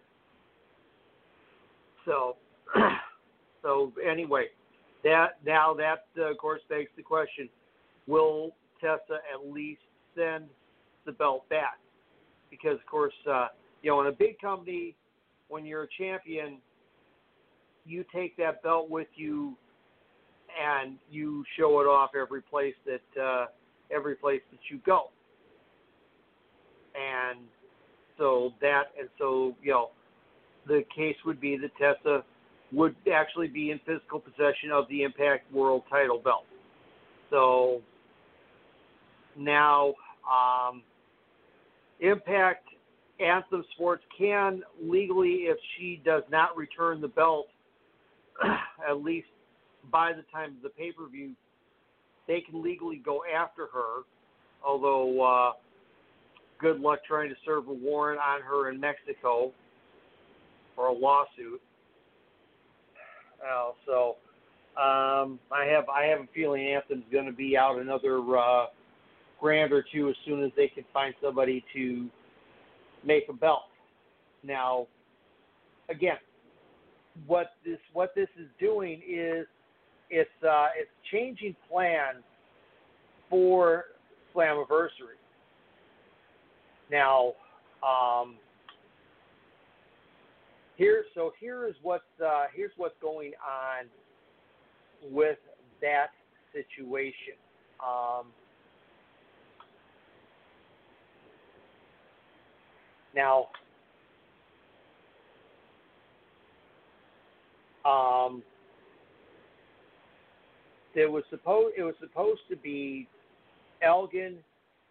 So, 2.07 2.37
so 3.63 3.93
anyway, 4.05 4.47
that 5.05 5.39
now 5.45 5.75
that 5.75 6.05
uh, 6.19 6.31
of 6.31 6.39
course 6.39 6.61
begs 6.69 6.91
the 6.97 7.03
question: 7.03 7.49
Will 8.07 8.53
Tessa 8.83 9.21
at 9.33 9.51
least 9.51 9.81
send 10.15 10.45
the 11.07 11.13
belt 11.13 11.49
back? 11.49 11.79
Because 12.51 12.75
of 12.75 12.87
course, 12.87 13.15
uh, 13.31 13.49
you 13.83 13.91
know, 13.91 14.01
in 14.03 14.09
a 14.09 14.13
big 14.13 14.39
company, 14.41 14.95
when 15.49 15.65
you're 15.65 15.85
a 15.85 15.89
champion, 15.99 16.59
you 17.87 18.05
take 18.15 18.37
that 18.37 18.63
belt 18.63 18.91
with 18.91 19.09
you 19.15 19.57
and 20.61 20.97
you 21.11 21.45
show 21.59 21.81
it 21.81 21.85
off 21.85 22.11
every 22.21 22.43
place 22.43 22.75
that 22.85 23.23
uh, 23.23 23.47
every 23.95 24.15
place 24.15 24.43
that 24.51 24.61
you 24.71 24.81
go. 24.85 25.11
And 26.95 27.41
so 28.19 28.53
that 28.61 28.85
and 28.99 29.09
so 29.19 29.55
you 29.63 29.73
know 29.73 29.91
the 30.67 30.85
case 30.95 31.17
would 31.25 31.41
be 31.41 31.57
that 31.57 31.71
Tessa 31.79 32.23
would 32.73 32.95
actually 33.13 33.49
be 33.49 33.71
in 33.71 33.81
physical 33.87 34.21
possession 34.21 34.71
of 34.73 34.89
the 34.89 35.03
Impact 35.03 35.51
World 35.53 35.83
Title 35.91 36.19
belt. 36.19 36.45
So 37.31 37.81
now 39.37 39.95
um, 40.31 40.83
Impact 42.01 42.69
Anthem 43.21 43.65
Sports 43.75 44.03
can 44.17 44.63
legally, 44.83 45.45
if 45.45 45.59
she 45.77 46.01
does 46.05 46.23
not 46.31 46.57
return 46.57 47.01
the 47.01 47.09
belt, 47.09 47.47
at 48.89 49.03
least 49.03 49.29
by 49.91 50.13
the 50.13 50.23
time 50.33 50.57
of 50.57 50.63
the 50.63 50.69
pay 50.71 50.93
per 50.93 51.09
view, 51.09 51.33
they 52.27 52.41
can 52.41 52.63
legally 52.63 53.01
go 53.05 53.23
after 53.25 53.67
her. 53.73 54.03
Although, 54.65 55.23
uh, 55.23 55.53
good 56.61 56.81
luck 56.81 57.01
trying 57.07 57.29
to 57.29 57.37
serve 57.45 57.69
a 57.69 57.73
warrant 57.73 58.21
on 58.21 58.41
her 58.43 58.71
in 58.71 58.79
Mexico 58.79 59.53
or 60.77 60.87
a 60.87 60.93
lawsuit. 60.93 61.61
Uh, 63.43 63.73
so, 63.85 64.17
um, 64.77 65.39
I 65.51 65.65
have 65.67 65.89
I 65.89 66.05
have 66.05 66.21
a 66.21 66.29
feeling 66.35 66.67
Anthem's 66.67 67.05
going 67.13 67.27
to 67.27 67.33
be 67.33 67.57
out 67.57 67.79
another 67.79 68.19
uh, 68.39 68.67
grand 69.43 69.73
or 69.73 69.85
two 69.93 70.09
as 70.09 70.15
soon 70.25 70.43
as 70.45 70.53
they 70.57 70.69
can 70.69 70.85
find 70.93 71.13
somebody 71.21 71.65
to 71.75 72.09
make 73.05 73.25
a 73.29 73.33
belt. 73.33 73.65
Now, 74.45 74.87
again, 75.91 76.17
what 77.27 77.51
this 77.65 77.79
what 77.93 78.15
this 78.15 78.29
is 78.39 78.47
doing 78.59 79.03
is 79.07 79.47
it's 80.11 80.31
uh, 80.49 80.69
it's 80.79 80.91
changing 81.11 81.57
plans 81.69 82.23
for 83.29 83.87
Slammiversary. 84.35 85.19
Now, 86.91 87.33
um, 87.83 88.37
here 90.77 91.05
so 91.17 91.33
here 91.41 91.67
is 91.67 91.75
what 91.83 92.03
uh, 92.25 92.45
here's 92.55 92.73
what's 92.77 92.95
going 93.03 93.33
on 93.43 93.87
with 95.13 95.39
that 95.81 96.11
situation. 96.53 97.35
Um, 97.85 98.27
now, 103.15 103.49
um, 107.85 108.43
there 110.95 111.11
was 111.11 111.25
supposed 111.31 111.75
it 111.77 111.83
was 111.83 111.95
supposed 112.01 112.41
to 112.51 112.57
be 112.57 113.09
Elgin, 113.83 114.37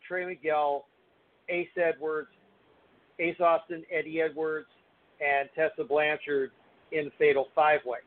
Trey 0.07 0.25
Miguel, 0.25 0.85
Ace 1.49 1.67
Edwards, 1.77 2.29
Ace 3.19 3.39
Austin, 3.39 3.83
Eddie 3.91 4.21
Edwards, 4.21 4.67
and 5.19 5.49
Tessa 5.55 5.87
Blanchard 5.87 6.51
in 6.91 7.05
the 7.05 7.11
Fatal 7.17 7.47
Five 7.55 7.81
Way. 7.85 7.99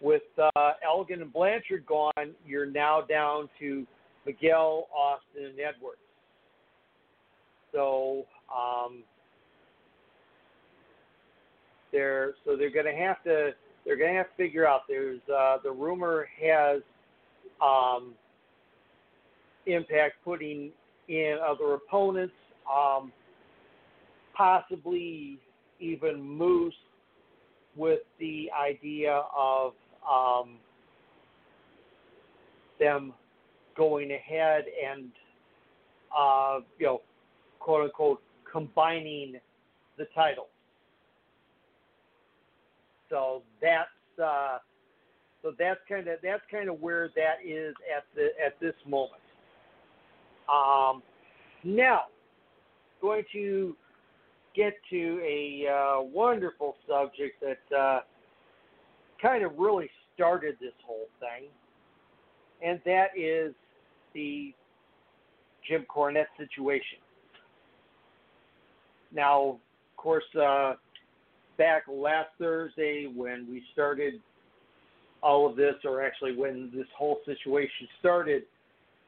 With 0.00 0.22
uh, 0.38 0.72
Elgin 0.84 1.22
and 1.22 1.32
Blanchard 1.32 1.86
gone, 1.86 2.34
you're 2.46 2.66
now 2.66 3.00
down 3.00 3.48
to 3.58 3.86
Miguel, 4.26 4.88
Austin, 4.94 5.46
and 5.46 5.58
Edwards. 5.58 5.98
So 7.74 8.24
um, 8.54 9.02
they're 11.92 12.34
so 12.46 12.56
they're 12.56 12.70
going 12.70 12.86
to 12.86 13.02
have 13.02 13.22
to 13.24 13.50
they're 13.84 13.96
going 13.96 14.12
to 14.12 14.16
have 14.16 14.28
to 14.28 14.36
figure 14.36 14.66
out. 14.66 14.82
There's 14.88 15.20
uh, 15.28 15.58
the 15.62 15.70
rumor 15.70 16.26
has 16.40 16.80
um, 17.60 18.14
Impact 19.66 20.14
putting 20.24 20.70
in 21.08 21.38
other 21.44 21.74
opponents, 21.74 22.34
um, 22.72 23.12
possibly 24.36 25.38
even 25.80 26.22
Moose, 26.22 26.74
with 27.76 28.00
the 28.20 28.50
idea 28.58 29.22
of 29.36 29.72
um, 30.10 30.56
them 32.78 33.12
going 33.76 34.12
ahead 34.12 34.64
and 34.86 35.10
uh, 36.16 36.60
you 36.78 36.86
know, 36.86 37.00
quote 37.64 37.84
unquote, 37.84 38.22
combining 38.50 39.40
the 39.96 40.04
titles. 40.14 40.48
So 43.08 43.42
that's 43.62 43.88
uh, 44.22 44.58
so 45.42 45.52
that's 45.58 45.80
kind 45.88 46.06
of 46.08 46.18
that's 46.22 46.42
kind 46.50 46.68
of 46.68 46.80
where 46.80 47.08
that 47.16 47.36
is 47.44 47.74
at 47.96 48.04
the 48.14 48.28
at 48.44 48.60
this 48.60 48.74
moment. 48.86 49.22
Um, 50.52 51.02
now, 51.64 52.02
going 53.00 53.24
to 53.32 53.74
get 54.54 54.74
to 54.90 55.20
a 55.24 55.66
uh, 55.66 56.02
wonderful 56.02 56.76
subject 56.86 57.42
that 57.42 57.76
uh, 57.76 58.00
kind 59.22 59.42
of 59.42 59.52
really 59.58 59.88
started 60.14 60.56
this 60.60 60.74
whole 60.86 61.08
thing, 61.18 61.48
and 62.62 62.78
that 62.84 63.08
is 63.16 63.54
the 64.12 64.52
Jim 65.66 65.86
Cornette 65.88 66.26
situation. 66.36 66.98
Now, 69.14 69.42
of 69.42 69.96
course, 69.96 70.24
uh, 70.40 70.74
back 71.56 71.84
last 71.88 72.30
Thursday 72.38 73.06
when 73.14 73.46
we 73.48 73.62
started 73.72 74.20
all 75.22 75.48
of 75.48 75.56
this, 75.56 75.74
or 75.84 76.04
actually 76.04 76.36
when 76.36 76.70
this 76.74 76.86
whole 76.96 77.20
situation 77.24 77.88
started, 78.00 78.42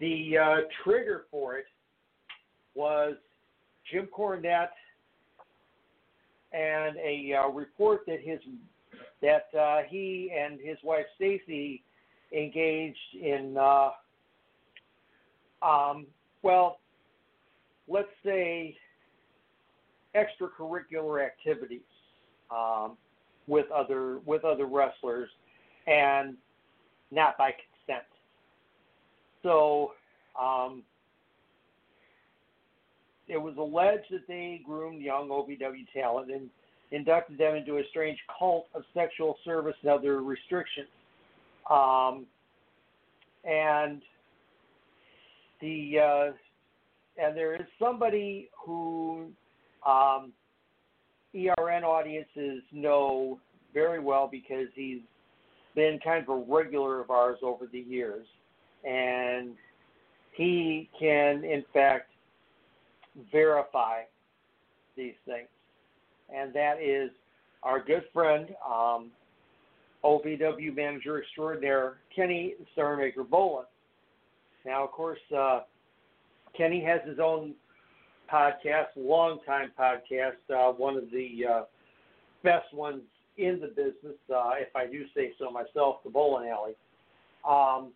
the 0.00 0.38
uh, 0.38 0.56
trigger 0.84 1.24
for 1.30 1.56
it 1.56 1.66
was 2.74 3.14
Jim 3.90 4.08
Cornette 4.16 4.68
and 6.52 6.96
a 6.96 7.34
uh, 7.34 7.48
report 7.48 8.02
that 8.06 8.20
his 8.22 8.38
that 9.22 9.46
uh, 9.58 9.82
he 9.88 10.30
and 10.36 10.60
his 10.60 10.76
wife 10.84 11.06
Stacy 11.16 11.82
engaged 12.32 12.96
in 13.20 13.56
uh, 13.58 13.90
um, 15.62 16.06
well, 16.42 16.78
let's 17.88 18.08
say 18.24 18.76
extracurricular 20.16 21.24
activities 21.24 21.80
um, 22.50 22.96
with 23.46 23.70
other 23.70 24.18
with 24.24 24.44
other 24.44 24.66
wrestlers, 24.66 25.28
and 25.86 26.36
not 27.10 27.38
by 27.38 27.52
consent. 27.86 28.04
So, 29.42 29.92
um, 30.40 30.82
it 33.28 33.36
was 33.36 33.54
alleged 33.58 34.06
that 34.10 34.26
they 34.26 34.60
groomed 34.64 35.02
young 35.02 35.28
OVW 35.28 35.86
talent 35.92 36.30
and 36.30 36.48
inducted 36.92 37.38
them 37.38 37.54
into 37.54 37.78
a 37.78 37.82
strange 37.90 38.18
cult 38.38 38.66
of 38.74 38.82
sexual 38.94 39.36
service 39.44 39.74
and 39.82 39.90
other 39.90 40.22
restrictions. 40.22 40.88
Um, 41.70 42.26
and 43.44 44.02
the 45.60 45.98
uh, 45.98 46.32
and 47.22 47.36
there 47.36 47.54
is 47.54 47.66
somebody 47.78 48.50
who 48.64 49.28
um, 49.86 50.32
ERN 51.34 51.84
audiences 51.84 52.62
know 52.72 53.38
very 53.74 54.00
well 54.00 54.28
because 54.30 54.66
he's 54.74 55.00
been 55.74 55.98
kind 56.02 56.22
of 56.22 56.28
a 56.28 56.44
regular 56.50 57.00
of 57.00 57.10
ours 57.10 57.38
over 57.42 57.66
the 57.70 57.80
years, 57.80 58.26
and 58.84 59.50
he 60.32 60.88
can 60.98 61.44
in 61.44 61.64
fact 61.72 62.10
verify 63.30 64.02
these 64.96 65.14
things, 65.26 65.48
and 66.34 66.54
that 66.54 66.80
is 66.82 67.10
our 67.62 67.82
good 67.82 68.04
friend, 68.12 68.48
um, 68.66 69.10
OVW 70.04 70.74
manager 70.74 71.20
extraordinaire 71.20 71.98
Kenny 72.14 72.54
Starmaker 72.76 73.26
Bolin. 73.28 73.64
Now, 74.64 74.84
of 74.84 74.90
course, 74.92 75.18
uh, 75.36 75.60
Kenny 76.56 76.82
has 76.84 77.00
his 77.06 77.18
own 77.18 77.54
podcast, 78.32 78.86
long 78.96 79.38
time 79.46 79.70
podcast, 79.78 80.36
uh, 80.54 80.72
one 80.72 80.96
of 80.96 81.10
the 81.10 81.44
uh, 81.48 81.62
best 82.42 82.72
ones 82.72 83.02
in 83.38 83.60
the 83.60 83.68
business, 83.68 84.16
uh, 84.34 84.52
if 84.54 84.74
I 84.74 84.86
do 84.86 85.04
say 85.14 85.32
so 85.38 85.50
myself, 85.50 85.96
the 86.04 86.10
Bolin 86.10 86.50
Alley. 86.50 86.74
Um, 87.48 87.92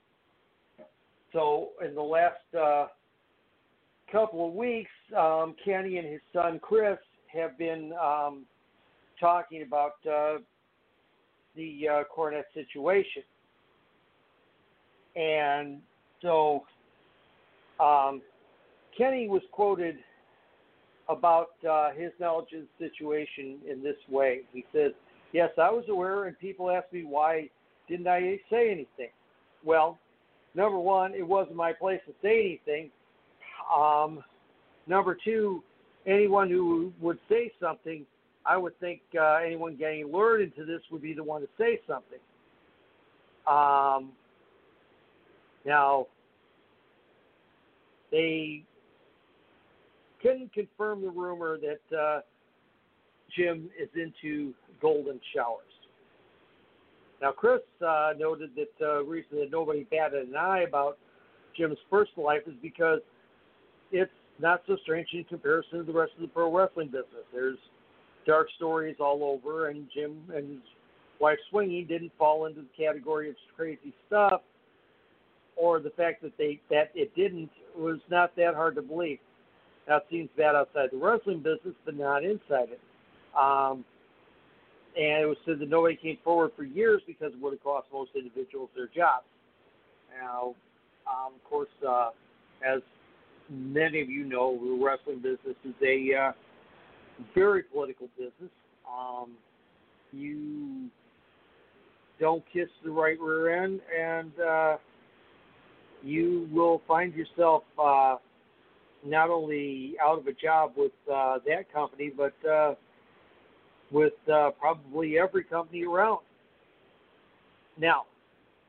so, 1.33 1.71
in 1.85 1.95
the 1.95 2.03
last 2.03 2.55
uh, 2.59 2.87
couple 4.11 4.49
of 4.49 4.55
weeks, 4.55 4.91
um, 5.17 5.55
Kenny 5.65 5.99
and 5.99 6.07
his 6.07 6.21
son 6.33 6.59
Chris 6.61 6.99
have 7.33 7.57
been 7.57 7.93
um, 8.03 8.45
talking 9.21 9.63
about 9.63 9.95
uh, 10.11 10.39
the 11.57 11.89
uh, 11.89 12.03
Cornette 12.15 12.45
situation. 12.55 13.23
And 15.17 15.81
so 16.23 16.65
um, 17.81 18.23
Kenny 18.97 19.29
was 19.29 19.43
quoted 19.53 19.97
about 21.11 21.51
uh, 21.69 21.91
his 21.91 22.13
knowledge 22.21 22.53
of 22.57 22.63
the 22.79 22.89
situation 22.89 23.59
in 23.69 23.83
this 23.83 23.97
way. 24.09 24.41
He 24.53 24.65
says, 24.73 24.93
Yes, 25.33 25.51
I 25.59 25.71
was 25.71 25.85
aware, 25.89 26.25
and 26.25 26.39
people 26.39 26.71
asked 26.71 26.93
me 26.93 27.05
why 27.05 27.49
didn't 27.89 28.09
I 28.09 28.41
say 28.51 28.71
anything. 28.71 29.11
Well, 29.65 29.99
number 30.55 30.79
one, 30.79 31.15
it 31.15 31.27
wasn't 31.27 31.57
my 31.57 31.73
place 31.73 32.01
to 32.07 32.13
say 32.23 32.41
anything. 32.41 32.91
Um, 33.77 34.25
number 34.87 35.17
two, 35.23 35.63
anyone 36.07 36.49
who 36.49 36.93
would 37.01 37.19
say 37.29 37.53
something, 37.61 38.05
I 38.47 38.57
would 38.57 38.79
think 38.81 39.01
uh, 39.19 39.35
anyone 39.35 39.77
getting 39.77 40.11
lured 40.11 40.41
into 40.41 40.65
this 40.65 40.81
would 40.91 41.03
be 41.03 41.13
the 41.13 41.23
one 41.23 41.43
to 41.43 41.49
say 41.59 41.81
something. 41.87 42.19
Um, 43.47 44.13
now, 45.65 46.07
they 48.11 48.65
couldn't 50.23 50.53
confirm 50.53 51.03
the 51.03 51.11
rumor 51.11 51.59
that 51.59 51.97
uh, 51.97 52.21
Jim 53.37 53.71
is 53.81 53.89
into 53.95 54.55
golden 54.81 55.21
showers. 55.35 55.65
Now, 57.21 57.33
Chris 57.33 57.61
uh, 57.87 58.13
noted 58.19 58.51
that 58.57 58.87
uh, 58.87 59.05
reason 59.05 59.39
that 59.41 59.51
nobody 59.51 59.85
batted 59.85 60.29
an 60.29 60.37
eye 60.37 60.65
about 60.67 60.99
Jim's 61.57 61.79
personal 61.91 62.25
life 62.25 62.43
is 62.47 62.55
because 62.63 63.01
it's 63.93 64.11
not 64.39 64.63
so 64.67 64.77
strange 64.83 65.09
in 65.13 65.25
comparison 65.25 65.79
to 65.79 65.85
the 65.85 65.93
rest 65.93 66.13
of 66.17 66.23
the 66.23 66.29
pro 66.29 66.55
wrestling 66.55 66.89
business. 66.89 67.25
There's 67.33 67.59
dark 68.27 68.49
stories 68.57 68.97
all 69.01 69.23
over, 69.23 69.69
and 69.69 69.87
Jim 69.95 70.17
and 70.35 70.49
his 70.49 70.63
wife 71.21 71.39
swinging 71.51 71.87
didn't 71.87 72.13
fall 72.19 72.47
into 72.47 72.63
the 72.63 72.85
category 72.85 73.29
of 73.29 73.37
crazy 73.55 73.93
stuff, 74.07 74.41
or 75.57 75.81
the 75.81 75.91
fact 75.91 76.23
that 76.23 76.33
they 76.39 76.61
that 76.71 76.91
it 76.95 77.15
didn't 77.15 77.51
was 77.77 77.99
not 78.11 78.35
that 78.37 78.55
hard 78.55 78.77
to 78.77 78.83
believe. 78.83 79.19
That 79.91 80.07
seems 80.09 80.29
bad 80.37 80.55
outside 80.55 80.91
the 80.93 80.99
wrestling 80.99 81.39
business, 81.39 81.75
but 81.85 81.97
not 81.97 82.23
inside 82.23 82.69
it. 82.71 82.81
Um, 83.37 83.85
and 84.97 85.25
it 85.25 85.27
was 85.27 85.37
said 85.45 85.59
that 85.59 85.69
nobody 85.69 85.97
came 85.97 86.17
forward 86.23 86.53
for 86.57 86.63
years 86.63 87.03
because 87.09 87.33
it 87.33 87.43
would 87.43 87.55
have 87.55 87.63
cost 87.65 87.89
most 87.93 88.13
individuals 88.15 88.71
their 88.77 88.87
jobs. 88.87 89.25
Now, 90.17 90.55
um, 91.09 91.35
of 91.35 91.43
course, 91.43 91.69
uh, 91.87 92.11
as 92.65 92.83
many 93.49 94.01
of 94.01 94.09
you 94.09 94.25
know, 94.25 94.57
the 94.63 94.81
wrestling 94.81 95.19
business 95.19 95.57
is 95.65 95.75
a 95.85 96.15
uh, 96.15 96.33
very 97.35 97.65
political 97.65 98.07
business. 98.17 98.53
Um, 98.89 99.33
you 100.13 100.89
don't 102.21 102.45
kiss 102.53 102.69
the 102.85 102.93
right 102.93 103.19
rear 103.19 103.65
end, 103.65 103.81
and 104.01 104.31
uh, 104.39 104.77
you 106.05 106.49
will 106.53 106.81
find 106.87 107.13
yourself 107.13 107.65
uh, 107.77 108.15
not 109.05 109.31
only 109.31 109.95
out 110.03 110.19
of 110.19 110.27
a 110.27 110.33
job 110.33 110.73
with 110.77 110.93
uh, 111.13 111.39
that 111.47 111.73
company, 111.73 112.11
but 112.15 112.35
uh, 112.49 112.75
with 113.91 114.13
uh, 114.33 114.51
probably 114.59 115.19
every 115.19 115.45
company 115.45 115.85
around. 115.85 116.21
Now, 117.79 118.05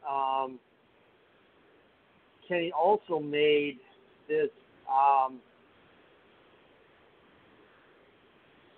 um, 0.09 0.59
Kenny 2.47 2.71
also 2.71 3.19
made 3.19 3.79
this 4.27 4.49
um, 4.89 5.39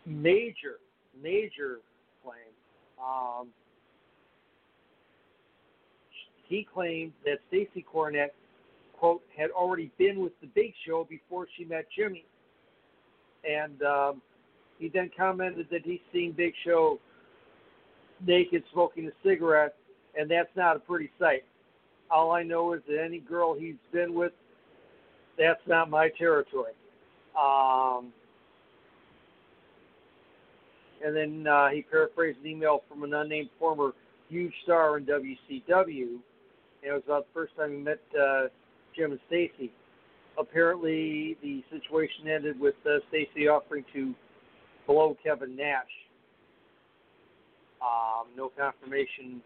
major, 0.06 0.78
major 1.22 1.80
claim. 2.24 2.36
Um, 3.02 3.48
he 6.48 6.68
claimed 6.72 7.14
that 7.26 7.40
Stacy 7.48 7.86
Cornette, 7.92 8.32
quote, 9.04 9.22
had 9.38 9.52
already 9.52 9.92
been 9.98 10.22
with 10.22 10.32
the 10.40 10.48
Big 10.48 10.74
Show 10.88 11.06
before 11.10 11.46
she 11.58 11.66
met 11.66 11.86
Jimmy. 11.94 12.24
And 13.44 13.84
um, 13.84 14.22
he 14.80 14.88
then 14.88 15.12
commented 15.18 15.68
that 15.72 15.82
he's 15.84 16.00
seen 16.14 16.32
Big 16.32 16.54
Show 16.64 17.02
naked 18.26 18.64
smoking 18.72 19.08
a 19.08 19.12
cigarette, 19.22 19.76
and 20.18 20.32
that's 20.32 20.56
not 20.56 20.78
a 20.78 20.80
pretty 20.80 21.12
sight. 21.20 21.44
All 22.10 22.32
I 22.32 22.44
know 22.44 22.72
is 22.72 22.82
that 22.88 23.04
any 23.04 23.20
girl 23.20 23.54
he's 23.54 23.76
been 23.92 24.14
with, 24.14 24.32
that's 25.38 25.60
not 25.68 25.90
my 25.90 26.08
territory. 26.18 26.72
Um, 27.38 28.14
and 31.06 31.14
then 31.14 31.46
uh, 31.46 31.68
he 31.72 31.82
paraphrased 31.82 32.40
an 32.40 32.48
email 32.48 32.84
from 32.88 33.04
an 33.04 33.14
unnamed 33.14 33.50
former 33.60 33.92
huge 34.30 34.54
star 34.64 34.98
in 34.98 35.06
WCW. 35.06 36.08
And 36.08 36.22
it 36.84 36.94
was 36.94 37.02
about 37.06 37.26
the 37.26 37.34
first 37.34 37.54
time 37.58 37.72
he 37.72 37.78
met 37.80 38.00
uh, 38.18 38.44
Jim 38.96 39.12
and 39.12 39.20
Stacy. 39.28 39.72
Apparently, 40.38 41.38
the 41.42 41.64
situation 41.70 42.28
ended 42.28 42.60
with 42.60 42.76
uh, 42.86 43.00
Stacy 43.10 43.48
offering 43.48 43.86
to 43.94 44.14
blow 44.88 45.16
Kevin 45.24 45.56
Nash. 45.56 45.86
Um, 47.82 48.28
no 48.36 48.50
confirmation 48.58 49.42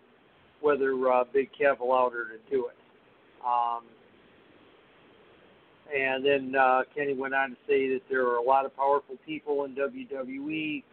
whether 0.62 0.94
uh, 1.12 1.24
Big 1.34 1.50
Kev 1.60 1.80
allowed 1.80 2.14
her 2.14 2.26
to 2.26 2.50
do 2.50 2.68
it. 2.68 2.76
Um, 3.46 3.84
and 5.94 6.26
then 6.26 6.54
uh, 6.60 6.82
Kenny 6.96 7.14
went 7.14 7.34
on 7.34 7.52
to 7.52 7.56
say 7.68 7.88
that 7.90 8.02
there 8.10 8.28
are 8.28 8.38
a 8.38 8.42
lot 8.42 8.66
of 8.66 8.76
powerful 8.76 9.16
people 9.26 9.66
in 9.66 9.76
WWE 9.76 10.84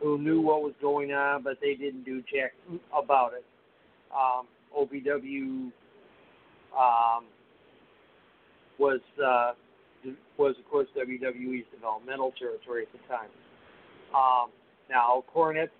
who 0.00 0.18
knew 0.18 0.40
what 0.40 0.62
was 0.62 0.74
going 0.80 1.12
on, 1.12 1.42
but 1.42 1.58
they 1.60 1.74
didn't 1.74 2.04
do 2.04 2.22
jack 2.22 2.52
about 2.96 3.32
it. 3.34 3.44
Um, 4.12 4.46
OVW 4.76 5.70
um, 6.78 7.24
was 8.78 9.00
uh, 9.24 9.52
was 10.36 10.54
of 10.58 10.70
course 10.70 10.88
WWE's 10.96 11.64
developmental 11.72 12.32
territory 12.38 12.82
at 12.82 12.92
the 12.92 13.08
time. 13.08 13.30
Um, 14.14 14.50
now 14.90 15.24
Cornette 15.34 15.70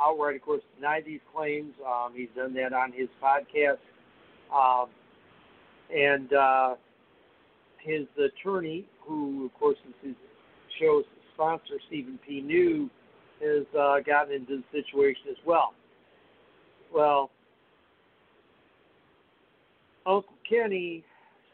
outright, 0.00 0.36
of 0.36 0.42
course, 0.42 0.62
denied 0.76 1.04
these 1.06 1.20
claims. 1.34 1.74
Um, 1.86 2.12
he's 2.14 2.28
done 2.34 2.54
that 2.54 2.72
on 2.72 2.92
his 2.92 3.08
podcast, 3.22 3.78
um, 4.54 4.88
and 5.94 6.32
uh, 6.32 6.74
his 7.78 8.06
attorney, 8.18 8.86
who 9.00 9.46
of 9.46 9.54
course 9.54 9.78
is 9.88 9.94
his 10.02 10.14
show's 10.80 11.04
sponsor, 11.34 11.74
Stephen 11.88 12.18
P. 12.26 12.40
New, 12.40 12.88
has 13.42 13.66
uh, 13.78 13.96
gotten 14.06 14.34
into 14.34 14.58
the 14.58 14.64
situation 14.72 15.24
as 15.30 15.36
well. 15.46 15.74
Well, 16.94 17.30
Uncle 20.06 20.34
Kenny 20.48 21.04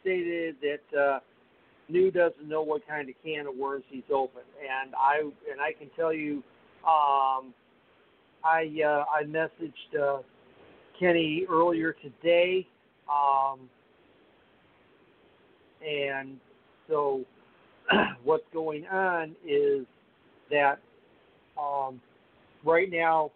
stated 0.09 0.57
that 0.63 0.99
uh, 0.99 1.19
New 1.91 2.11
doesn't 2.11 2.49
know 2.49 2.63
what 2.63 2.87
kind 2.89 3.11
of 3.11 3.15
can 3.23 3.47
of 3.47 3.55
worms 3.55 3.85
he's 3.91 4.03
opened, 4.13 4.47
and 4.59 4.95
I 4.95 5.21
and 5.21 5.61
I 5.61 5.73
can 5.73 5.91
tell 5.97 6.15
you, 6.15 6.43
um, 6.87 7.53
I 8.43 8.71
uh, 8.85 9.05
I 9.13 9.25
messaged 9.25 10.01
uh, 10.01 10.23
Kenny 10.99 11.45
earlier 11.51 11.95
today, 12.03 12.67
um, 13.11 13.61
and 15.87 16.39
so 16.89 17.23
what's 18.25 18.45
going 18.53 18.87
on 18.87 19.35
is 19.47 19.85
that 20.51 20.79
um, 21.61 22.01
right 22.65 22.91
now, 22.91 23.31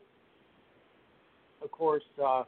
of 1.63 1.71
course, 1.71 2.03
uh, 2.23 2.45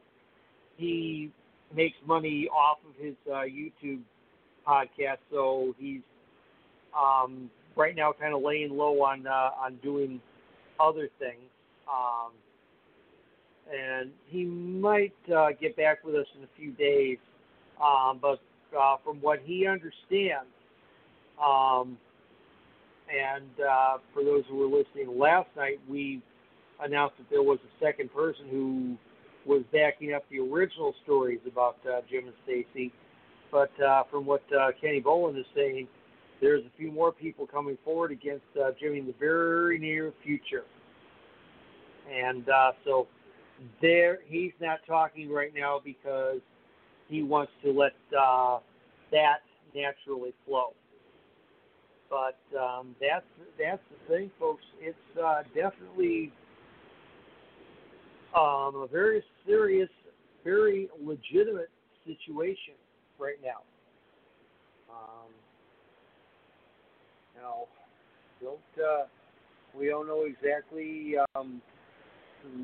he 0.79 1.31
makes 1.75 1.97
money 2.07 2.49
off 2.49 2.79
of 2.89 3.05
his 3.05 3.15
uh, 3.31 3.41
YouTube 3.41 4.01
podcast, 4.67 5.19
so 5.31 5.75
he's 5.79 6.01
um, 6.99 7.51
right 7.77 7.95
now 7.95 8.13
kind 8.13 8.35
of 8.35 8.43
laying 8.43 8.77
low 8.77 9.03
on 9.03 9.27
uh, 9.27 9.51
on 9.61 9.77
doing 9.83 10.21
other 10.81 11.09
things. 11.19 11.43
Um, 11.89 12.33
and 13.73 14.11
he 14.27 14.45
might 14.45 15.15
uh, 15.35 15.49
get 15.61 15.77
back 15.77 16.05
with 16.05 16.15
us 16.15 16.27
in 16.37 16.45
a 16.45 16.49
few 16.57 16.73
days. 16.73 17.19
Um, 17.83 18.19
but 18.21 18.41
uh, 18.79 18.97
from 19.05 19.19
what 19.19 19.41
he 19.45 19.67
understands, 19.67 20.51
um, 21.43 21.99
and 23.09 23.51
uh, 23.61 23.99
for 24.13 24.25
those 24.25 24.45
who 24.49 24.57
were 24.57 24.67
listening 24.67 25.19
last 25.19 25.49
night, 25.57 25.81
we 25.89 26.23
announced 26.83 27.17
that 27.19 27.29
there 27.31 27.43
was 27.43 27.59
a 27.65 27.85
second 27.85 28.13
person 28.13 28.47
who 28.51 28.97
was 29.47 29.63
backing 29.73 30.15
up 30.15 30.25
the 30.31 30.39
original 30.39 30.95
stories 31.03 31.41
about 31.47 31.77
uh, 31.87 32.01
Jim 32.11 32.25
and 32.25 32.35
Stacy. 32.45 32.93
But 33.55 33.71
uh, 33.81 34.03
from 34.11 34.27
what 34.27 34.43
uh, 34.53 34.73
Kenny 34.81 35.01
Bolin 35.01 35.39
is 35.39 35.47
saying, 35.55 35.87
there's 36.41 36.65
a 36.65 36.77
few 36.77 36.91
more 36.91 37.13
people 37.13 37.47
coming 37.47 37.79
forward 37.85 38.11
against 38.11 38.45
uh, 38.61 38.71
Jimmy 38.81 38.99
in 38.99 39.07
the 39.07 39.15
very 39.21 39.79
near 39.79 40.13
future. 40.25 40.65
And 42.13 42.49
uh, 42.49 42.73
so 42.85 43.07
there, 43.81 44.19
he's 44.27 44.51
not 44.61 44.81
talking 44.89 45.31
right 45.31 45.53
now 45.57 45.81
because 45.85 46.41
he 47.09 47.23
wants 47.23 47.53
to 47.63 47.71
let 47.71 47.93
uh, 48.21 48.59
that 49.13 49.39
naturally 49.73 50.35
flow. 50.45 50.73
But 52.11 52.59
um, 52.59 52.97
that's 53.01 53.25
that's 53.57 53.83
the 53.89 54.13
thing, 54.13 54.33
folks. 54.41 54.65
It's 54.81 54.99
uh, 55.25 55.45
definitely 55.55 56.33
um, 58.37 58.75
a 58.75 58.89
very 58.91 59.23
serious, 59.47 59.91
very 60.43 60.89
legitimate 61.01 61.71
situation 62.05 62.75
right 63.19 63.37
now. 63.43 63.63
Um, 64.91 65.31
now, 67.37 67.67
don't 68.41 68.85
uh, 68.85 69.05
we 69.79 69.89
don't 69.89 70.07
know 70.07 70.25
exactly 70.25 71.15
um, 71.35 71.61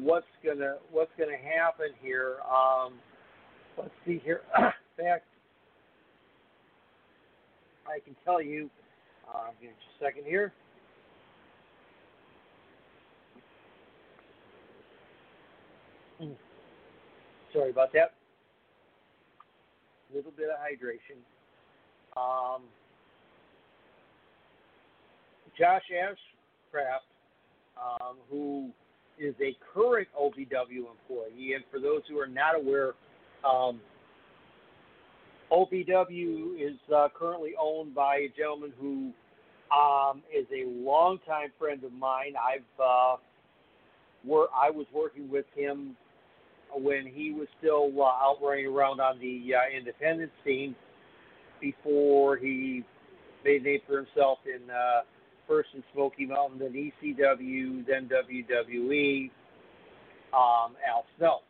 what's 0.01 0.27
gonna 0.45 0.77
what's 0.91 1.11
gonna 1.19 1.33
happen 1.37 1.89
here. 2.01 2.37
Um, 2.49 2.95
let's 3.77 3.91
see 4.07 4.21
here. 4.25 4.43
In 4.59 5.05
fact, 5.05 5.25
I 7.87 7.99
can 8.05 8.15
tell 8.25 8.43
you. 8.43 8.71
Uh, 9.29 9.51
give 9.61 9.71
me 9.71 9.77
just 9.77 10.03
a 10.03 10.05
second 10.05 10.25
here. 10.27 10.53
Hmm. 16.19 16.33
Sorry 17.53 17.71
about 17.71 17.93
that. 17.95 18.13
A 20.13 20.17
little 20.17 20.33
bit 20.37 20.49
of 20.49 20.57
hydration. 20.57 21.19
Um, 22.17 22.63
Josh 25.59 25.83
Ashcraft, 25.93 27.07
um, 27.77 28.17
who 28.31 28.71
is 29.19 29.35
a 29.41 29.57
current 29.75 30.09
OVW 30.19 30.87
employee, 30.91 31.55
and 31.55 31.65
for 31.71 31.79
those 31.79 32.03
who 32.09 32.19
are 32.19 32.27
not 32.27 32.57
aware, 32.57 32.95
um, 33.45 33.81
OVW 35.53 36.55
is 36.61 36.79
uh, 36.95 37.09
currently 37.15 37.53
owned 37.61 37.95
by 37.95 38.17
a 38.17 38.29
gentleman 38.37 38.73
who 38.81 39.13
um, 39.77 40.23
is 40.35 40.47
a 40.53 40.69
longtime 40.69 41.51
friend 41.59 41.85
of 41.85 41.93
mine. 41.93 42.35
I've 42.37 42.81
uh, 42.81 43.17
I 44.55 44.71
was 44.71 44.87
working 44.93 45.31
with 45.31 45.47
him 45.55 45.97
when 46.75 47.07
he 47.07 47.33
was 47.33 47.49
still 47.59 47.91
uh, 47.99 48.05
out 48.05 48.39
running 48.43 48.67
around 48.67 49.01
on 49.01 49.19
the 49.19 49.55
uh, 49.55 49.77
independent 49.77 50.31
scene 50.45 50.75
before 51.61 52.37
he 52.37 52.85
made 53.45 53.63
a 53.63 53.65
name 53.65 53.81
for 53.87 53.97
himself 53.97 54.39
in 54.47 54.71
uh, 54.71 55.03
first 55.47 55.69
in 55.75 55.83
Smoky 55.93 56.27
Mountain, 56.27 56.61
then 56.61 56.73
ECW, 56.73 57.85
then 57.87 58.09
WWE, 58.09 59.31
um, 60.33 60.77
Al 60.89 61.05
Snow. 61.19 61.41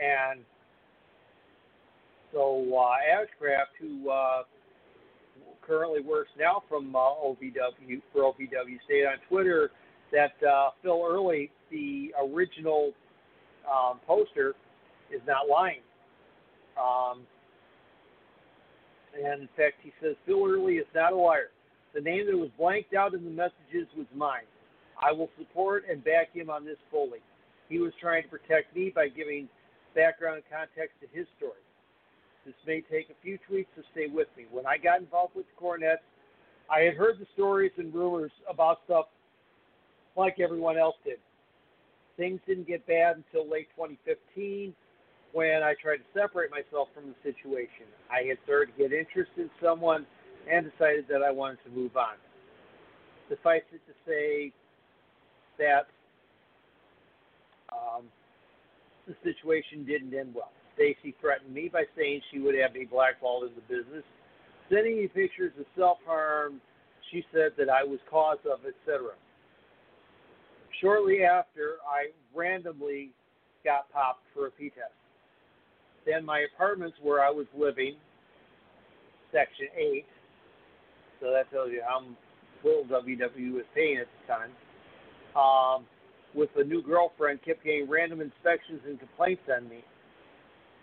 And 0.00 0.40
so 2.32 2.62
uh, 2.76 2.96
Ashcraft, 3.18 3.80
who 3.80 4.10
uh, 4.10 4.42
currently 5.66 6.00
works 6.00 6.30
now 6.38 6.62
from 6.68 6.94
uh, 6.94 6.98
OVW 6.98 8.00
for 8.12 8.22
OVW, 8.22 8.78
stated 8.84 9.06
on 9.06 9.18
Twitter 9.28 9.70
that 10.12 10.34
uh, 10.46 10.70
Phil 10.82 11.04
Early, 11.04 11.50
the 11.70 12.12
original 12.30 12.92
um, 13.70 14.00
poster, 14.06 14.54
is 15.10 15.20
not 15.26 15.48
lying. 15.48 15.80
Um, 16.80 17.22
and 19.14 19.42
in 19.42 19.48
fact, 19.56 19.76
he 19.82 19.92
says 20.02 20.14
Phil 20.26 20.44
Early 20.46 20.74
is 20.74 20.86
not 20.94 21.12
a 21.12 21.16
liar. 21.16 21.50
The 21.94 22.00
name 22.00 22.26
that 22.26 22.36
was 22.36 22.50
blanked 22.58 22.94
out 22.94 23.14
in 23.14 23.24
the 23.24 23.30
messages 23.30 23.88
was 23.96 24.06
mine. 24.14 24.44
I 25.00 25.12
will 25.12 25.30
support 25.38 25.84
and 25.90 26.04
back 26.04 26.34
him 26.34 26.50
on 26.50 26.64
this 26.64 26.76
fully. 26.90 27.20
He 27.68 27.78
was 27.78 27.92
trying 28.00 28.22
to 28.22 28.28
protect 28.28 28.74
me 28.76 28.92
by 28.94 29.08
giving 29.08 29.48
background 29.94 30.42
context 30.50 30.96
to 31.00 31.06
his 31.18 31.26
story. 31.36 31.60
This 32.44 32.54
may 32.66 32.80
take 32.82 33.10
a 33.10 33.16
few 33.22 33.38
tweets 33.50 33.72
to 33.76 33.82
stay 33.92 34.06
with 34.12 34.28
me. 34.36 34.44
When 34.50 34.66
I 34.66 34.78
got 34.78 35.00
involved 35.00 35.34
with 35.34 35.46
the 35.46 35.60
Cornettes, 35.60 36.04
I 36.70 36.80
had 36.80 36.94
heard 36.94 37.18
the 37.18 37.26
stories 37.34 37.72
and 37.76 37.92
rumors 37.92 38.30
about 38.48 38.78
stuff 38.84 39.06
like 40.16 40.38
everyone 40.38 40.78
else 40.78 40.96
did. 41.04 41.18
Things 42.16 42.40
didn't 42.46 42.66
get 42.66 42.86
bad 42.86 43.16
until 43.16 43.48
late 43.50 43.68
2015 43.76 44.74
when 45.32 45.62
I 45.62 45.74
tried 45.80 45.98
to 45.98 46.08
separate 46.14 46.50
myself 46.50 46.88
from 46.94 47.12
the 47.12 47.16
situation. 47.22 47.84
I 48.10 48.26
had 48.26 48.38
started 48.44 48.72
to 48.72 48.88
get 48.88 48.92
interested 48.92 49.38
in 49.38 49.50
someone 49.62 50.06
and 50.50 50.70
decided 50.70 51.06
that 51.10 51.22
I 51.22 51.30
wanted 51.30 51.58
to 51.64 51.70
move 51.70 51.96
on. 51.96 52.16
Suffice 53.28 53.62
it 53.72 53.80
to 53.86 53.94
say 54.06 54.52
that 55.58 55.88
um, 57.72 58.04
the 59.06 59.14
situation 59.22 59.84
didn't 59.84 60.14
end 60.14 60.34
well. 60.34 60.52
Stacy 60.74 61.14
threatened 61.20 61.52
me 61.52 61.68
by 61.68 61.84
saying 61.96 62.20
she 62.32 62.38
would 62.38 62.54
have 62.54 62.74
me 62.74 62.84
blackballed 62.84 63.44
in 63.44 63.50
the 63.54 63.62
business, 63.62 64.04
sending 64.70 64.96
me 64.96 65.08
pictures 65.08 65.52
of 65.58 65.66
self 65.76 65.98
harm. 66.06 66.60
She 67.10 67.24
said 67.32 67.52
that 67.56 67.68
I 67.68 67.84
was 67.84 67.98
cause 68.10 68.38
of, 68.50 68.60
etc. 68.66 69.12
Shortly 70.80 71.22
after, 71.24 71.76
I 71.88 72.10
randomly 72.34 73.10
got 73.64 73.90
popped 73.92 74.22
for 74.34 74.46
a 74.46 74.50
P 74.50 74.70
test. 74.70 74.92
Then 76.04 76.24
my 76.24 76.46
apartments 76.54 76.96
where 77.02 77.24
I 77.24 77.30
was 77.30 77.46
living, 77.56 77.96
Section 79.32 79.66
8, 79.76 80.04
so 81.20 81.32
that 81.32 81.50
tells 81.50 81.70
you 81.70 81.82
how 81.86 82.04
little 82.62 82.84
WW 82.84 83.54
was 83.54 83.64
paying 83.74 83.98
at 83.98 84.06
the 84.06 84.32
time. 84.32 84.50
Um, 85.34 85.86
with 86.34 86.50
a 86.56 86.64
new 86.64 86.82
girlfriend, 86.82 87.40
kept 87.44 87.64
getting 87.64 87.88
random 87.88 88.20
inspections 88.20 88.80
and 88.86 88.98
complaints 88.98 89.42
on 89.54 89.68
me. 89.68 89.82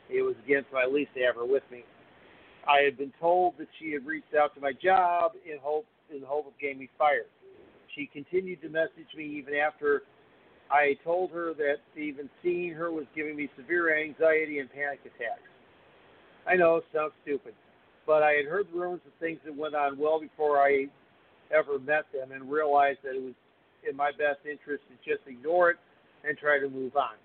It 0.10 0.22
was 0.22 0.36
against 0.46 0.72
my 0.74 0.86
lease 0.86 1.08
to 1.16 1.22
have 1.22 1.36
her 1.36 1.46
with 1.46 1.64
me. 1.72 1.84
I 2.68 2.84
had 2.84 2.98
been 2.98 3.14
told 3.20 3.58
that 3.58 3.68
she 3.80 3.92
had 3.92 4.06
reached 4.06 4.34
out 4.40 4.56
to 4.56 4.62
my 4.62 4.72
job 4.74 5.34
in 5.46 5.58
hope 5.62 5.86
in 6.14 6.22
the 6.22 6.28
hope 6.28 6.48
of 6.48 6.54
getting 6.60 6.80
me 6.80 6.90
fired. 6.98 7.28
She 7.96 8.10
continued 8.12 8.62
to 8.62 8.70
message 8.70 9.14
me 9.16 9.26
even 9.26 9.54
after 9.56 10.04
I 10.72 10.98
told 11.04 11.32
her 11.32 11.54
that 11.56 11.78
even 11.96 12.30
seeing 12.42 12.74
her 12.74 12.92
was 12.92 13.06
giving 13.16 13.36
me 13.36 13.50
severe 13.56 14.02
anxiety 14.02 14.60
and 14.60 14.72
panic 14.72 15.00
attacks. 15.02 15.42
I 16.48 16.56
know 16.56 16.78
it 16.78 16.86
sounds 16.94 17.14
stupid, 17.24 17.54
but 18.06 18.24
I 18.24 18.32
had 18.32 18.46
heard 18.46 18.68
rumors 18.74 19.02
of 19.06 19.14
things 19.20 19.40
that 19.46 19.56
went 19.56 19.76
on 19.76 19.98
well 19.98 20.20
before 20.20 20.60
I 20.60 20.88
ever 21.56 21.80
met 21.80 22.06
them 22.12 22.32
and 22.32 22.52
realized 22.52 23.00
that 23.04 23.16
it 23.16 23.22
was 23.22 23.34
in 23.88 23.96
my 23.96 24.12
best 24.12 24.40
interest 24.50 24.84
to 24.90 25.10
just 25.10 25.28
ignore 25.28 25.72
it 25.72 25.78
and 26.28 26.38
try 26.38 26.60
to 26.60 26.70
move 26.70 26.96
on. 26.96 27.16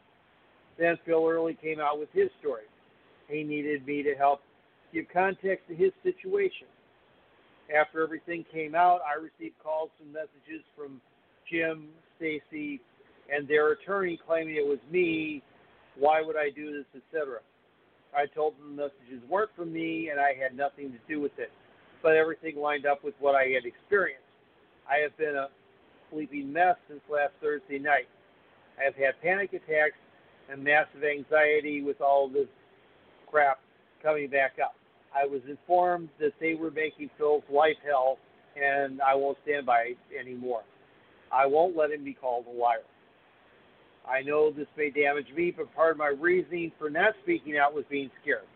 Then 0.78 0.98
Phil 1.04 1.26
Early 1.26 1.54
came 1.54 1.80
out 1.80 1.98
with 1.98 2.08
his 2.12 2.28
story. 2.40 2.64
He 3.28 3.42
needed 3.42 3.86
me 3.86 4.02
to 4.02 4.14
help 4.14 4.42
give 4.92 5.06
context 5.12 5.68
to 5.68 5.74
his 5.74 5.92
situation. 6.02 6.66
After 7.74 8.02
everything 8.02 8.44
came 8.52 8.74
out, 8.74 9.00
I 9.04 9.20
received 9.20 9.56
calls 9.62 9.90
and 10.00 10.12
messages 10.12 10.64
from 10.76 11.00
Jim, 11.50 11.88
Stacy, 12.16 12.80
and 13.32 13.46
their 13.46 13.72
attorney 13.72 14.18
claiming 14.26 14.56
it 14.56 14.66
was 14.66 14.78
me. 14.90 15.42
Why 15.98 16.22
would 16.22 16.36
I 16.36 16.50
do 16.50 16.72
this, 16.72 17.02
etc. 17.02 17.40
I 18.16 18.26
told 18.34 18.58
them 18.58 18.76
the 18.76 18.84
messages 18.84 19.28
weren't 19.28 19.50
from 19.54 19.72
me 19.72 20.08
and 20.10 20.18
I 20.18 20.32
had 20.32 20.56
nothing 20.56 20.92
to 20.92 20.98
do 21.08 21.20
with 21.20 21.38
it, 21.38 21.52
but 22.02 22.16
everything 22.16 22.56
lined 22.56 22.86
up 22.86 23.04
with 23.04 23.14
what 23.20 23.34
I 23.34 23.44
had 23.48 23.66
experienced. 23.66 24.24
I 24.88 25.02
have 25.02 25.16
been 25.18 25.36
a 25.36 25.48
sleeping 26.10 26.50
mess 26.52 26.76
since 26.88 27.00
last 27.10 27.32
Thursday 27.42 27.78
night. 27.78 28.08
I 28.80 28.84
have 28.84 28.94
had 28.94 29.20
panic 29.20 29.52
attacks 29.52 29.98
and 30.50 30.64
massive 30.64 31.04
anxiety 31.04 31.82
with 31.82 32.00
all 32.00 32.28
this 32.28 32.48
crap 33.30 33.60
coming 34.02 34.30
back 34.30 34.52
up. 34.62 34.74
I 35.14 35.26
was 35.26 35.40
informed 35.48 36.08
that 36.20 36.32
they 36.40 36.54
were 36.54 36.70
making 36.70 37.10
Phil's 37.18 37.42
life 37.50 37.76
hell, 37.84 38.18
and 38.60 39.00
I 39.00 39.14
won't 39.14 39.38
stand 39.44 39.66
by 39.66 39.92
it 39.92 39.98
anymore. 40.18 40.62
I 41.32 41.46
won't 41.46 41.76
let 41.76 41.90
him 41.90 42.04
be 42.04 42.14
called 42.14 42.46
a 42.46 42.56
liar. 42.56 42.82
I 44.08 44.22
know 44.22 44.50
this 44.50 44.66
may 44.76 44.90
damage 44.90 45.26
me, 45.36 45.52
but 45.54 45.74
part 45.74 45.92
of 45.92 45.98
my 45.98 46.08
reasoning 46.18 46.72
for 46.78 46.88
not 46.88 47.14
speaking 47.22 47.58
out 47.58 47.74
was 47.74 47.84
being 47.90 48.10
scared. 48.22 48.46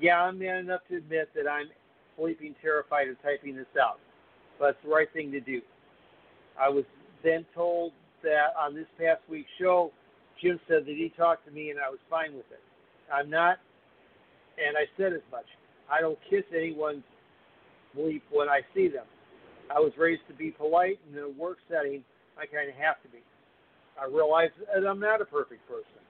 Yeah, 0.00 0.20
I'm 0.22 0.38
man 0.38 0.56
enough 0.56 0.80
to 0.90 0.96
admit 0.96 1.28
that 1.34 1.48
I'm 1.48 1.68
sleeping 2.16 2.54
terrified 2.62 3.08
of 3.08 3.20
typing 3.22 3.56
this 3.56 3.66
out, 3.80 3.98
but 4.58 4.70
it's 4.70 4.78
the 4.84 4.90
right 4.90 5.12
thing 5.12 5.30
to 5.32 5.40
do. 5.40 5.60
I 6.58 6.68
was 6.68 6.84
then 7.22 7.44
told 7.54 7.92
that 8.22 8.54
on 8.58 8.74
this 8.74 8.86
past 8.98 9.20
week's 9.28 9.50
show, 9.60 9.92
Jim 10.40 10.58
said 10.66 10.86
that 10.86 10.96
he 10.96 11.12
talked 11.16 11.46
to 11.46 11.52
me 11.52 11.70
and 11.70 11.78
I 11.78 11.88
was 11.88 11.98
fine 12.10 12.34
with 12.34 12.50
it. 12.50 12.60
I'm 13.12 13.30
not, 13.30 13.58
and 14.58 14.76
I 14.76 14.84
said 14.96 15.12
as 15.12 15.22
much. 15.30 15.46
I 15.92 16.00
don't 16.00 16.18
kiss 16.30 16.44
anyone's 16.56 17.04
bleep 17.96 18.22
when 18.30 18.48
I 18.48 18.60
see 18.74 18.88
them. 18.88 19.04
I 19.70 19.78
was 19.78 19.92
raised 19.98 20.22
to 20.28 20.34
be 20.34 20.50
polite, 20.50 20.98
and 21.06 21.16
in 21.16 21.24
a 21.24 21.28
work 21.28 21.58
setting, 21.68 22.02
I 22.38 22.46
kind 22.46 22.68
of 22.68 22.74
have 22.76 23.02
to 23.02 23.08
be. 23.08 23.18
I 24.00 24.06
realize 24.06 24.48
that 24.74 24.88
I'm 24.88 24.98
not 24.98 25.20
a 25.20 25.26
perfect 25.26 25.68
person, 25.68 26.00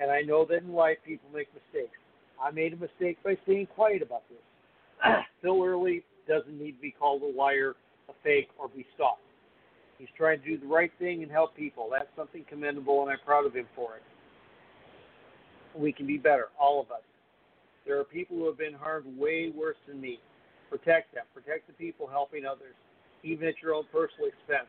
and 0.00 0.10
I 0.10 0.20
know 0.22 0.46
that 0.48 0.62
in 0.62 0.72
life 0.72 0.98
people 1.04 1.28
make 1.34 1.48
mistakes. 1.52 1.98
I 2.40 2.52
made 2.52 2.72
a 2.72 2.76
mistake 2.76 3.18
by 3.24 3.36
staying 3.42 3.66
quiet 3.74 4.02
about 4.02 4.22
this. 4.28 5.14
Phil 5.42 5.62
Early 5.62 6.04
doesn't 6.28 6.58
need 6.58 6.72
to 6.72 6.80
be 6.80 6.92
called 6.92 7.22
a 7.22 7.36
liar, 7.36 7.74
a 8.08 8.12
fake, 8.22 8.48
or 8.58 8.68
be 8.68 8.86
stalked. 8.94 9.22
He's 9.98 10.08
trying 10.16 10.40
to 10.40 10.46
do 10.46 10.58
the 10.58 10.66
right 10.66 10.92
thing 10.98 11.22
and 11.22 11.32
help 11.32 11.56
people. 11.56 11.88
That's 11.90 12.08
something 12.16 12.44
commendable, 12.48 13.02
and 13.02 13.10
I'm 13.10 13.18
proud 13.24 13.46
of 13.46 13.54
him 13.54 13.66
for 13.74 13.96
it. 13.96 14.02
We 15.74 15.92
can 15.92 16.06
be 16.06 16.18
better, 16.18 16.48
all 16.60 16.80
of 16.80 16.90
us. 16.90 17.02
There 17.86 17.98
are 18.00 18.04
people 18.04 18.36
who 18.36 18.46
have 18.46 18.58
been 18.58 18.74
harmed 18.74 19.16
way 19.18 19.52
worse 19.54 19.76
than 19.86 20.00
me. 20.00 20.18
Protect 20.68 21.14
them. 21.14 21.24
Protect 21.32 21.66
the 21.68 21.72
people 21.74 22.08
helping 22.08 22.44
others, 22.44 22.74
even 23.22 23.46
at 23.46 23.54
your 23.62 23.74
own 23.74 23.84
personal 23.92 24.26
expense. 24.26 24.68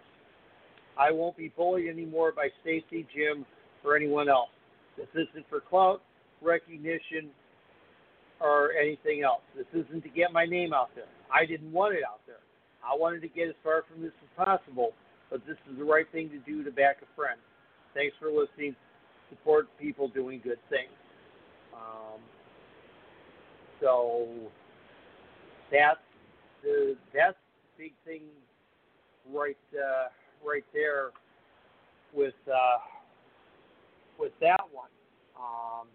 I 0.97 1.12
won't 1.12 1.36
be 1.36 1.51
bullied 1.56 1.89
anymore 1.89 2.32
by 2.32 2.49
Stacy, 2.62 3.08
Jim, 3.15 3.45
or 3.84 3.95
anyone 3.95 4.30
else. 4.30 4.49
This 4.97 5.08
isn't 5.13 5.45
for 5.49 5.60
clout, 5.60 6.01
recognition, 6.41 7.30
or 8.39 8.71
anything 8.73 9.23
else. 9.23 9.41
This 9.56 9.67
isn't 9.73 10.03
to 10.03 10.10
get 10.10 10.32
my 10.32 10.45
name 10.45 10.73
out 10.73 10.89
there. 10.95 11.10
I 11.34 11.45
didn't 11.45 11.71
want 11.71 11.95
it 11.95 12.03
out 12.08 12.21
there. 12.25 12.41
I 12.86 12.95
wanted 12.95 13.21
to 13.21 13.27
get 13.27 13.49
as 13.49 13.56
far 13.63 13.84
from 13.91 14.01
this 14.01 14.13
as 14.21 14.45
possible, 14.45 14.93
but 15.30 15.41
this 15.47 15.58
is 15.69 15.77
the 15.77 15.84
right 15.84 16.06
thing 16.12 16.30
to 16.30 16.38
do 16.39 16.63
to 16.63 16.71
back 16.71 16.97
a 17.01 17.15
friend. 17.15 17.39
Thanks 17.93 18.15
for 18.19 18.30
listening. 18.30 18.75
Support 19.30 19.67
people 19.80 20.08
doing 20.08 20.39
good 20.43 20.60
things. 20.69 20.93
Um, 21.73 22.21
so 23.82 24.28
that's 25.72 26.00
the 26.63 26.96
that's 27.13 27.38
big 27.78 27.94
thing 28.06 28.22
right 29.34 29.58
uh, 29.74 30.08
right 30.46 30.63
there 30.74 31.12
with 32.13 32.34
uh, 32.48 32.80
with 34.20 34.32
that 34.42 34.62
one. 34.72 34.90
Um, 35.38 35.88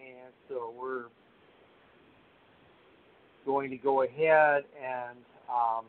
and 0.00 0.32
so 0.48 0.72
we're 0.78 1.04
going 3.46 3.70
to 3.70 3.76
go 3.76 4.02
ahead 4.02 4.64
and 4.82 5.18
um, 5.48 5.84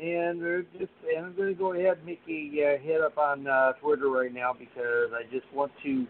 and 0.00 0.42
they're 0.42 0.62
just 0.62 0.92
and 1.14 1.26
I'm 1.26 1.36
going 1.36 1.48
to 1.48 1.58
go 1.58 1.72
ahead 1.72 1.98
and 1.98 2.06
make 2.06 2.20
a 2.28 2.76
uh, 2.76 2.82
hit 2.82 3.00
up 3.00 3.16
on 3.18 3.46
uh, 3.46 3.72
Twitter 3.74 4.08
right 4.08 4.32
now 4.32 4.52
because 4.52 5.10
I 5.12 5.22
just 5.32 5.46
want 5.54 5.72
to 5.84 6.06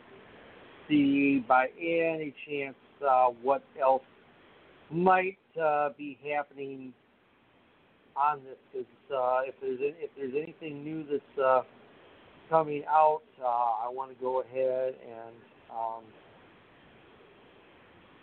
see 0.89 1.45
by 1.47 1.67
any 1.79 2.35
chance 2.49 2.77
uh, 3.09 3.27
what 3.43 3.63
else 3.81 4.03
might 4.91 5.39
uh, 5.61 5.91
be 5.97 6.19
happening 6.29 6.93
on 8.17 8.41
this 8.45 8.57
because 8.73 8.87
uh, 9.15 9.41
if 9.47 9.55
there's 9.61 9.79
if 9.81 10.11
there's 10.17 10.35
anything 10.35 10.83
new 10.83 11.05
that's 11.11 11.39
uh, 11.45 11.63
coming 12.49 12.85
out, 12.89 13.23
uh, 13.43 13.47
I 13.47 13.89
want 13.89 14.17
to 14.17 14.23
go 14.23 14.43
ahead 14.43 14.95
and 15.03 15.35
um, 15.71 16.05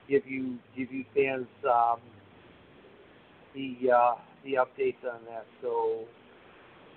give 0.09 0.25
you 0.25 0.57
give 0.75 0.91
you 0.91 1.05
fans 1.15 1.47
um, 1.65 1.99
the 3.53 3.91
uh, 3.91 4.15
the 4.43 4.53
updates 4.53 5.03
on 5.03 5.19
that. 5.29 5.45
So 5.61 6.05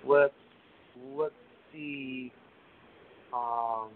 let's 0.07 0.33
let's 1.15 1.35
see. 1.73 2.33
Um, 3.35 3.89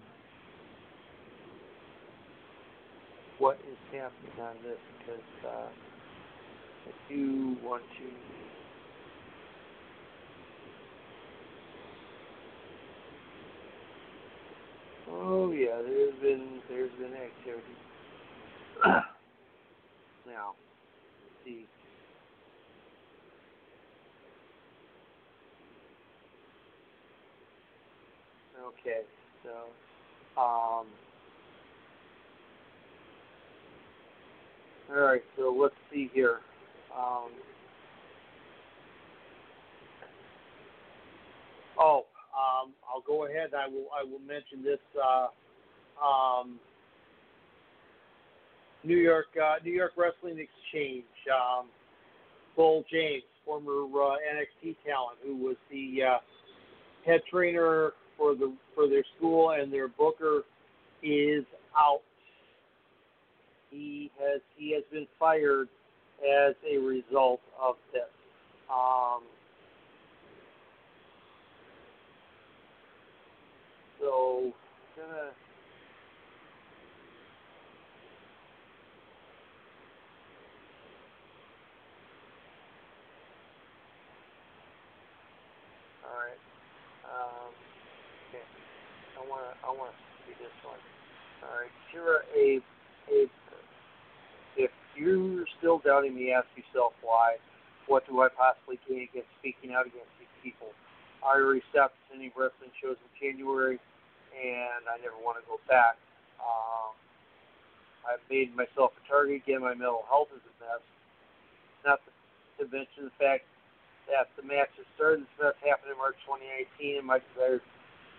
what 3.40 3.59
is 3.70 3.79
happening 3.90 4.38
on 4.38 4.55
this 4.62 4.79
because 4.98 5.24
uh, 5.46 5.68
I 6.87 7.12
do 7.12 7.57
want 7.64 7.83
to. 7.98 8.05
Oh 15.11 15.50
yeah, 15.53 15.81
there's 15.83 16.14
been 16.20 16.61
there's 16.68 16.92
been 17.00 17.14
activity. 17.14 17.76
now, 20.26 20.53
see. 21.44 21.64
Okay, 28.62 29.00
so 29.42 30.40
um. 30.40 30.87
All 34.90 35.00
right, 35.03 35.22
so 35.37 35.57
let's 35.57 35.74
see 35.92 36.11
here. 36.12 36.40
Um, 36.96 37.31
oh, 41.79 42.07
um, 42.35 42.72
I'll 42.88 43.03
go 43.07 43.26
ahead. 43.26 43.50
I 43.55 43.68
will. 43.68 43.87
I 43.96 44.03
will 44.03 44.18
mention 44.18 44.64
this. 44.64 44.81
Uh, 45.00 45.29
um, 46.05 46.59
New 48.83 48.96
York, 48.96 49.26
uh, 49.40 49.57
New 49.64 49.72
York 49.72 49.92
Wrestling 49.96 50.38
Exchange. 50.38 51.05
Um, 51.33 51.66
Bull 52.57 52.85
James, 52.90 53.22
former 53.44 53.85
uh, 53.85 54.16
NXT 54.16 54.76
talent, 54.85 55.18
who 55.24 55.37
was 55.37 55.57
the 55.70 56.03
uh, 56.03 56.18
head 57.07 57.20
trainer 57.31 57.92
for 58.18 58.35
the 58.35 58.53
for 58.74 58.88
their 58.88 59.05
school 59.16 59.53
and 59.53 59.72
their 59.72 59.88
booker, 59.88 60.42
is 61.03 61.44
out 61.79 62.00
he 63.71 64.11
has 64.19 64.41
he 64.57 64.73
has 64.75 64.85
been 64.93 65.07
fired 65.19 65.69
as 66.21 66.55
a 66.69 66.79
result 66.79 67.41
of 67.61 67.77
this. 67.93 68.03
Um, 68.71 69.23
so 74.01 74.53
gonna 74.97 75.31
all 86.05 86.19
right. 86.19 86.41
Um, 87.07 87.53
okay. 88.29 88.45
I 89.17 89.29
wanna 89.29 89.55
I 89.65 89.71
wanna 89.71 89.93
see 90.27 90.35
this 90.39 90.53
one. 90.65 90.79
All 91.43 91.57
right, 91.61 91.71
Kira 91.93 92.21
A. 92.37 92.61
A 93.11 93.27
you're 94.96 95.46
still 95.59 95.79
doubting 95.79 96.14
me, 96.14 96.33
ask 96.33 96.46
yourself 96.57 96.92
why. 97.03 97.37
What 97.87 98.07
do 98.07 98.22
I 98.22 98.29
possibly 98.31 98.79
gain 98.87 99.09
against 99.11 99.31
speaking 99.40 99.74
out 99.74 99.87
against 99.87 100.12
these 100.18 100.31
people? 100.42 100.70
I 101.20 101.37
already 101.42 101.62
stopped 101.70 101.98
attending 102.07 102.31
wrestling 102.33 102.72
shows 102.81 102.96
in 102.96 103.11
January, 103.18 103.79
and 104.33 104.83
I 104.87 104.96
never 105.03 105.18
want 105.20 105.37
to 105.42 105.44
go 105.44 105.59
back. 105.66 105.98
Um, 106.41 106.95
I've 108.07 108.24
made 108.30 108.55
myself 108.57 108.97
a 108.97 109.03
target 109.05 109.43
again. 109.45 109.61
My 109.61 109.76
mental 109.76 110.07
health 110.09 110.32
is 110.32 110.41
a 110.41 110.55
mess. 110.62 110.84
Not 111.84 112.01
to, 112.07 112.11
mention 112.68 113.09
the 113.09 113.16
fact 113.16 113.49
that 114.05 114.28
the 114.36 114.45
match 114.45 114.68
has 114.76 114.84
started. 114.95 115.24
This 115.24 115.32
match 115.41 115.61
happened 115.64 115.93
in 115.93 115.99
March 115.99 116.16
2019, 116.28 117.01
and 117.01 117.07
my 117.09 117.24
desired 117.32 117.64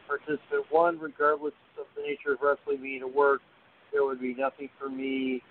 participant 0.09 0.65
won. 0.74 0.97
Regardless 0.97 1.53
of 1.78 1.86
the 1.93 2.01
nature 2.01 2.34
of 2.34 2.41
wrestling 2.41 2.82
being 2.82 3.05
a 3.05 3.07
work, 3.07 3.41
there 3.93 4.03
would 4.03 4.19
be 4.19 4.34
nothing 4.34 4.69
for 4.82 4.89
me 4.89 5.41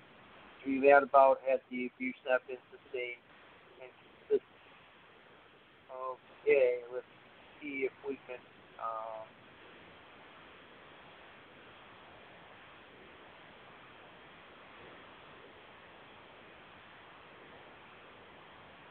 be 0.65 0.79
mad 0.79 1.03
about 1.03 1.41
had 1.49 1.61
the 1.71 1.91
abuse 1.95 2.17
sustained 2.71 3.23
and 3.83 3.91
consistent. 4.29 4.61
Okay, 5.91 6.81
let's 6.93 7.07
see 7.61 7.89
if 7.89 7.93
we 8.07 8.19
can. 8.27 8.37
Um, 8.79 9.27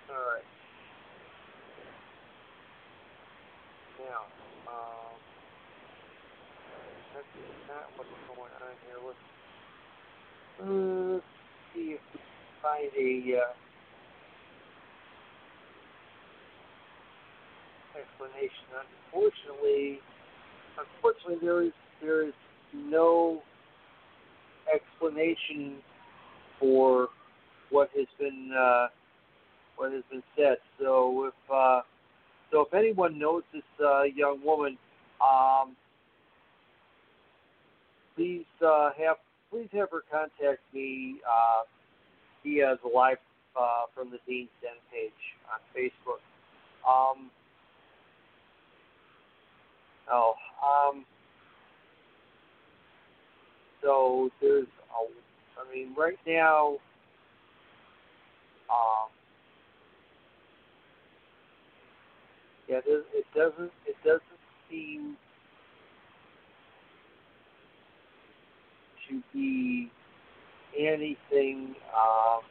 all 0.09 0.25
right. 0.33 0.47
Now, 3.99 4.21
um, 4.67 5.13
that's 7.13 7.25
not 7.67 7.85
what's 7.97 8.09
going 8.27 8.53
on 8.61 8.75
here. 8.85 8.99
Let's 9.05 9.19
uh, 10.61 11.38
see 11.73 11.95
if 11.95 11.99
we 12.13 12.19
find 12.61 12.89
a 12.97 13.37
uh, 13.37 13.53
explanation. 17.99 18.65
Unfortunately, 19.13 19.99
unfortunately, 20.77 21.37
there 21.41 21.63
is 21.63 21.71
there 22.01 22.27
is 22.27 22.33
no 22.73 23.41
explanation 24.73 25.75
for 26.59 27.09
what 27.69 27.89
has 27.95 28.07
been 28.19 28.51
uh, 28.57 28.87
what 29.77 29.91
has 29.91 30.03
been 30.11 30.23
said. 30.35 30.57
So 30.79 31.25
if 31.25 31.51
uh, 31.53 31.81
so, 32.51 32.61
if 32.61 32.73
anyone 32.73 33.19
knows 33.19 33.43
this 33.53 33.63
uh, 33.83 34.03
young 34.03 34.39
woman, 34.43 34.77
um, 35.21 35.75
please 38.15 38.45
uh, 38.65 38.89
have 38.97 39.17
please 39.51 39.69
have 39.73 39.89
her 39.91 40.03
contact 40.11 40.61
me 40.73 41.15
uh, 41.27 41.63
via 42.43 42.77
the 42.83 42.89
live 42.89 43.17
uh, 43.59 43.85
from 43.95 44.11
the 44.11 44.17
Dean's 44.27 44.49
Den 44.61 44.71
page 44.91 45.11
on 45.51 45.59
Facebook. 45.75 46.21
Um, 46.87 47.29
oh, 50.11 50.33
um, 50.63 51.05
so 53.81 54.29
there's 54.41 54.67
a, 54.67 55.59
I 55.59 55.75
mean, 55.75 55.93
right 55.97 56.19
now, 56.27 56.77
um, 58.69 59.09
yeah, 62.67 62.79
it, 62.85 63.25
doesn't, 63.35 63.71
it 63.87 63.95
doesn't 64.05 64.21
seem 64.69 65.17
to 69.09 69.21
be 69.33 69.91
anything, 70.77 71.75
um, 71.95 72.41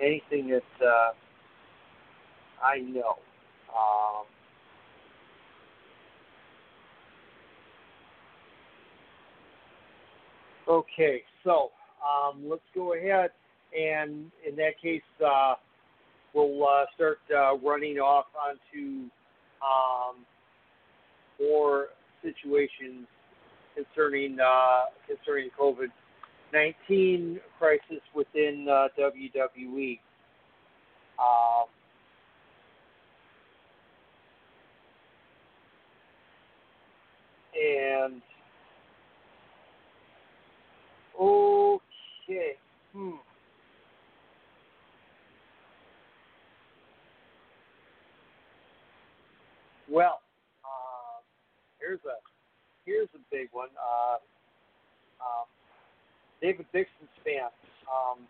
anything 0.00 0.48
that 0.48 0.86
uh, 0.86 1.12
I 2.62 2.78
know. 2.78 3.16
Um, 3.68 4.26
Okay, 10.68 11.22
so 11.44 11.70
um, 12.04 12.44
let's 12.46 12.60
go 12.74 12.92
ahead 12.92 13.30
and 13.72 14.30
in 14.46 14.54
that 14.56 14.78
case, 14.82 15.00
uh, 15.24 15.54
we'll 16.34 16.62
uh, 16.62 16.84
start 16.94 17.18
uh, 17.34 17.56
running 17.56 17.96
off 17.96 18.26
onto 18.36 19.08
um, 19.64 20.26
more 21.40 21.86
situations 22.22 23.06
concerning 23.74 24.38
uh, 24.40 24.84
concerning 25.06 25.50
COVID 25.58 25.88
nineteen 26.52 27.40
crisis 27.58 28.02
within 28.14 28.66
uh, 28.70 28.88
WWE. 28.98 29.98
Um, 31.18 31.66
and 37.54 38.22
okay, 41.20 42.52
hmm. 42.94 43.10
Well, 49.90 50.20
here's 51.88 52.04
a 52.04 52.20
here's 52.84 53.08
a 53.16 53.22
big 53.32 53.48
one. 53.52 53.72
Uh, 53.80 54.20
um, 55.24 55.48
David 56.44 56.68
Dixon's 56.72 57.16
fan 57.24 57.48
um, 57.88 58.28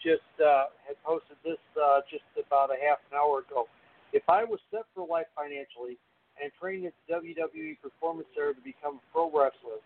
just 0.00 0.24
uh, 0.40 0.72
had 0.88 0.96
posted 1.04 1.36
this 1.44 1.60
uh, 1.76 2.00
just 2.08 2.24
about 2.40 2.72
a 2.72 2.80
half 2.80 3.04
an 3.12 3.20
hour 3.20 3.44
ago. 3.44 3.68
If 4.16 4.24
I 4.26 4.42
was 4.44 4.58
set 4.72 4.88
for 4.96 5.06
life 5.06 5.28
financially 5.36 6.00
and 6.40 6.50
trained 6.56 6.88
at 6.88 6.96
the 7.04 7.20
WWE 7.20 7.76
Performance 7.84 8.26
Center 8.32 8.56
to 8.56 8.64
become 8.64 9.04
a 9.04 9.04
pro 9.12 9.28
wrestler, 9.28 9.84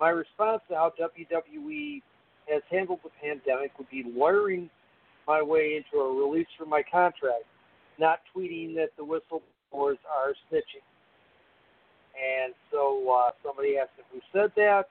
my 0.00 0.08
response 0.08 0.64
to 0.72 0.74
how 0.74 0.92
WWE 0.96 2.00
has 2.48 2.62
handled 2.72 3.00
the 3.04 3.12
pandemic 3.20 3.76
would 3.76 3.90
be 3.90 4.02
lawyering 4.16 4.70
my 5.28 5.42
way 5.42 5.76
into 5.76 6.00
a 6.02 6.08
release 6.08 6.48
from 6.56 6.70
my 6.70 6.82
contract, 6.82 7.44
not 7.98 8.20
tweeting 8.32 8.74
that 8.76 8.90
the 8.96 9.04
whistleblowers 9.04 10.00
are 10.08 10.32
snitching. 10.48 10.84
And 12.16 12.54
so 12.70 13.04
uh, 13.10 13.30
somebody 13.44 13.76
asked 13.78 13.92
him 13.98 14.06
who 14.12 14.20
said 14.32 14.50
that, 14.56 14.88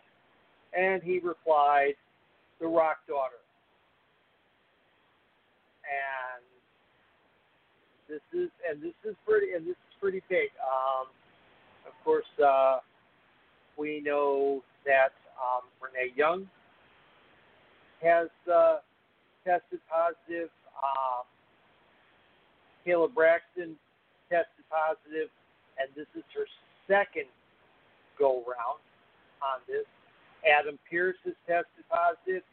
and 0.77 1.01
he 1.01 1.19
replied, 1.19 1.93
"The 2.59 2.67
Rock 2.67 2.97
Daughter." 3.07 3.41
And 5.85 6.43
this 8.07 8.21
is 8.33 8.49
and 8.69 8.81
this 8.81 8.93
is 9.03 9.15
pretty 9.27 9.53
and 9.53 9.65
this 9.65 9.73
is 9.73 9.95
pretty 9.99 10.21
big. 10.29 10.49
Um, 10.61 11.07
of 11.87 11.93
course, 12.03 12.25
uh, 12.43 12.77
we 13.77 14.01
know 14.01 14.61
that 14.85 15.13
um, 15.41 15.63
Renee 15.81 16.13
Young 16.15 16.47
has 18.01 18.29
uh, 18.51 18.77
tested 19.43 19.79
positive. 19.89 20.49
Um, 20.77 21.25
Kayla 22.85 23.13
Braxton 23.13 23.75
tested 24.29 24.65
positive, 24.69 25.29
and 25.79 25.89
this 25.95 26.07
is 26.15 26.23
her 26.35 26.45
second 26.87 27.25
go 28.17 28.43
round 28.45 28.81
on 29.41 29.59
this. 29.67 29.85
Adam 30.45 30.77
Pearce 30.89 31.15
has 31.25 31.33
tested 31.47 31.85
positive, 31.89 32.43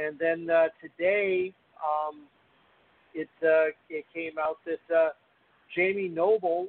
and 0.00 0.18
then 0.18 0.48
uh, 0.48 0.68
today 0.80 1.52
um, 1.82 2.22
it 3.14 3.28
uh, 3.42 3.74
it 3.88 4.04
came 4.14 4.38
out 4.38 4.58
that 4.64 4.94
uh, 4.94 5.10
Jamie 5.74 6.08
Noble 6.08 6.68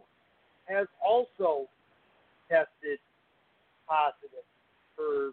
has 0.66 0.88
also 1.06 1.68
tested 2.50 3.00
positive 3.88 4.46
for 4.96 5.32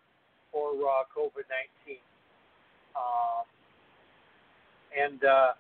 for 0.53 0.73
uh, 0.73 1.05
COVID 1.17 1.49
nineteen, 1.49 2.03
um, 2.95 3.45
and 4.93 5.25
uh, 5.25 5.53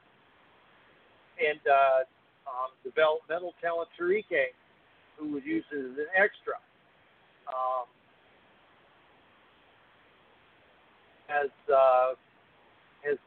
and 1.39 1.61
uh, 1.67 2.05
um, 2.49 2.71
developmental 2.85 3.55
talent 3.63 3.89
Tarike, 3.99 4.53
who 5.19 5.33
was 5.33 5.43
used 5.45 5.67
as 5.73 5.99
an 5.99 6.07
extra, 6.15 6.55
um, 7.49 7.87
has 11.27 11.51
uh, 11.69 12.15
has 13.05 13.19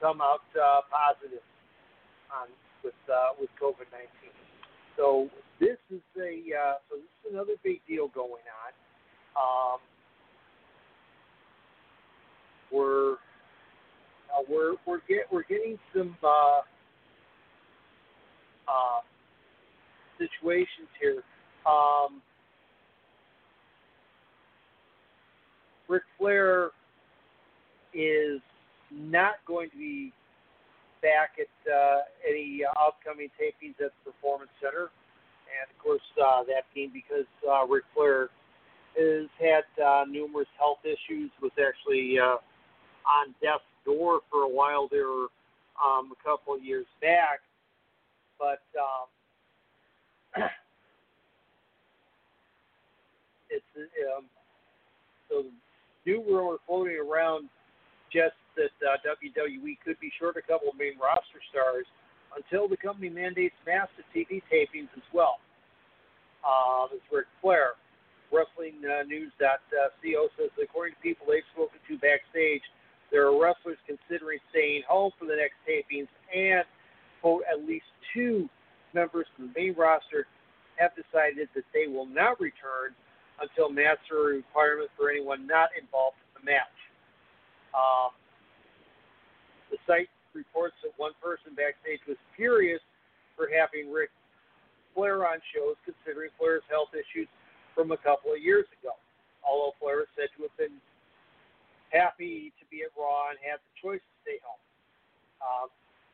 come 0.00 0.20
out 0.20 0.42
uh, 0.56 0.80
positive 0.90 1.44
on 2.34 2.48
with 2.82 2.94
uh, 3.12 3.36
with 3.38 3.50
COVID 3.60 3.86
nineteen. 3.92 4.34
So 4.96 5.28
this 5.60 5.78
is 5.90 6.00
a 6.16 6.40
uh, 6.56 6.74
so 6.88 6.96
this 6.96 7.04
is 7.24 7.32
another 7.32 7.54
big 7.62 7.80
deal 7.86 8.08
going 8.08 8.42
on. 8.48 8.72
Um, 9.36 9.80
we're 12.72 13.12
uh, 14.32 14.42
we're 14.48 14.74
we're 14.86 15.00
get 15.08 15.30
we're 15.30 15.44
getting 15.44 15.78
some 15.94 16.16
uh, 16.22 16.60
uh, 18.68 19.00
situations 20.22 20.88
here. 21.00 21.22
Um, 21.66 22.22
Ric 25.88 26.02
Flair 26.18 26.70
is 27.94 28.40
not 28.90 29.34
going 29.46 29.70
to 29.70 29.76
be 29.76 30.12
back 31.02 31.36
at 31.38 31.70
uh, 31.70 32.00
any 32.28 32.62
upcoming 32.80 33.28
tapings 33.40 33.74
at 33.84 33.92
the 34.04 34.12
Performance 34.12 34.50
Center, 34.62 34.90
and 35.50 35.66
of 35.68 35.78
course 35.82 36.00
uh, 36.22 36.44
that 36.44 36.64
being 36.74 36.90
because 36.92 37.26
uh, 37.48 37.66
Ric 37.66 37.84
Flair 37.94 38.28
has 38.96 39.28
had 39.40 39.64
uh, 39.82 40.04
numerous 40.08 40.48
health 40.58 40.78
issues, 40.84 41.30
was 41.40 41.52
actually 41.58 42.18
uh, 42.18 42.36
on 43.04 43.34
death's 43.42 43.64
door 43.84 44.20
for 44.30 44.42
a 44.42 44.48
while 44.48 44.88
there, 44.90 45.08
um, 45.82 46.12
a 46.12 46.20
couple 46.24 46.54
of 46.54 46.64
years 46.64 46.86
back, 47.00 47.40
but 48.38 48.62
um, 48.78 49.08
it's 53.50 53.64
um, 54.16 54.24
so 55.28 55.44
new 56.06 56.22
rumor 56.22 56.56
floating 56.66 56.98
around 56.98 57.48
just 58.12 58.34
that 58.56 58.72
uh, 58.84 58.96
WWE 59.04 59.78
could 59.84 59.98
be 60.00 60.12
short 60.20 60.36
a 60.36 60.42
couple 60.42 60.68
of 60.68 60.76
main 60.76 60.98
roster 61.00 61.40
stars 61.50 61.86
until 62.36 62.68
the 62.68 62.76
company 62.76 63.08
mandates 63.08 63.54
massive 63.66 64.04
TV 64.14 64.42
tapings 64.52 64.92
as 64.96 65.06
well. 65.12 65.40
Um, 66.44 66.88
it's 66.92 67.04
Ric 67.12 67.26
Flair. 67.40 67.76
Wrestling 68.32 68.80
uh, 68.80 69.04
News.co 69.04 69.52
says, 69.68 70.48
that 70.56 70.62
according 70.64 70.96
to 70.96 71.00
people 71.04 71.26
they've 71.28 71.44
spoken 71.52 71.76
to 71.84 71.94
backstage, 72.00 72.64
there 73.12 73.28
are 73.28 73.36
wrestlers 73.36 73.76
considering 73.84 74.40
staying 74.48 74.82
home 74.88 75.12
for 75.20 75.26
the 75.28 75.36
next 75.36 75.60
tapings, 75.68 76.08
and, 76.32 76.64
quote, 77.20 77.44
at 77.44 77.60
least 77.68 77.84
two 78.14 78.48
members 78.94 79.26
from 79.34 79.48
the 79.48 79.54
main 79.56 79.74
roster 79.74 80.26
have 80.76 80.92
decided 80.96 81.48
that 81.54 81.64
they 81.74 81.86
will 81.86 82.06
not 82.06 82.40
return 82.40 82.94
until 83.40 83.70
masks 83.70 84.06
are 84.12 84.38
requirement 84.38 84.90
for 84.96 85.10
anyone 85.10 85.46
not 85.46 85.68
involved 85.74 86.16
in 86.22 86.42
the 86.42 86.44
match. 86.52 86.78
Um, 87.74 88.12
the 89.70 89.78
site 89.88 90.08
reports 90.34 90.76
that 90.84 90.92
one 90.96 91.12
person 91.20 91.56
backstage 91.56 92.00
was 92.06 92.16
furious 92.36 92.80
for 93.36 93.48
having 93.48 93.92
Ric 93.92 94.12
Flair 94.94 95.24
on 95.24 95.40
shows, 95.56 95.76
considering 95.84 96.28
Flair's 96.36 96.64
health 96.68 96.92
issues 96.92 97.28
from 97.74 97.92
a 97.92 98.00
couple 98.00 98.32
of 98.32 98.40
years 98.40 98.68
ago. 98.80 98.92
Although 99.40 99.72
Flair 99.80 100.04
is 100.04 100.12
said 100.14 100.28
to 100.36 100.44
have 100.44 100.56
been 100.60 100.76
happy 101.90 102.52
to 102.60 102.64
be 102.68 102.84
at 102.84 102.92
Raw 102.96 103.32
and 103.32 103.40
had 103.40 103.60
the 103.60 103.72
choice 103.80 104.00
to 104.00 104.14
stay 104.24 104.38
home. 104.44 104.60
Um, 105.40 105.68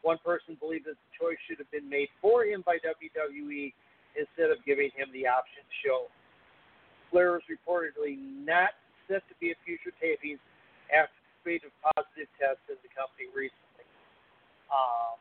one 0.08 0.16
person 0.24 0.56
believed 0.56 0.88
that 0.88 0.96
the 0.96 1.12
choice 1.20 1.36
should 1.44 1.60
have 1.60 1.68
been 1.68 1.84
made 1.84 2.08
for 2.24 2.48
him 2.48 2.64
by 2.64 2.80
WWE 2.80 3.76
instead 4.16 4.48
of 4.48 4.56
giving 4.64 4.88
him 4.96 5.12
the 5.12 5.28
option 5.28 5.60
to 5.60 5.74
show. 5.84 6.08
Flair 7.12 7.36
is 7.36 7.44
reportedly 7.44 8.16
not 8.16 8.72
set 9.04 9.20
to 9.28 9.36
be 9.36 9.52
at 9.52 9.60
future 9.68 9.92
tapings 10.00 10.40
after 10.88 11.12
the 11.12 11.32
spate 11.44 11.62
of 11.68 11.76
positive 11.92 12.24
tests 12.40 12.64
in 12.72 12.80
the 12.80 12.88
company 12.96 13.28
recently. 13.36 13.84
Um, 14.72 15.20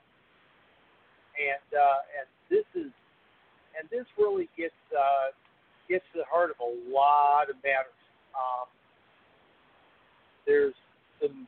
and 1.36 1.68
uh, 1.76 2.24
and 2.24 2.28
this 2.48 2.68
is 2.72 2.92
and 3.76 3.92
this 3.92 4.08
really 4.16 4.48
gets 4.56 4.80
uh, 4.96 5.36
gets 5.92 6.08
to 6.16 6.24
the 6.24 6.30
heart 6.32 6.48
of 6.56 6.64
a 6.64 6.72
lot 6.88 7.52
of 7.52 7.60
matters. 7.60 8.00
Um, 8.32 8.72
there's 10.48 10.76
some 11.20 11.44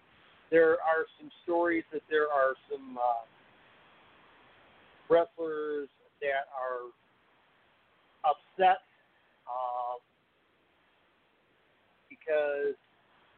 there 0.52 0.74
are 0.74 1.06
some 1.20 1.30
stories 1.44 1.84
that 1.94 2.02
there 2.10 2.28
are 2.28 2.54
some 2.72 2.98
uh, 2.98 3.26
wrestlers 5.10 5.90
that 6.22 6.50
are 6.54 6.90
upset 8.26 8.82
um, 9.48 10.00
because 12.10 12.76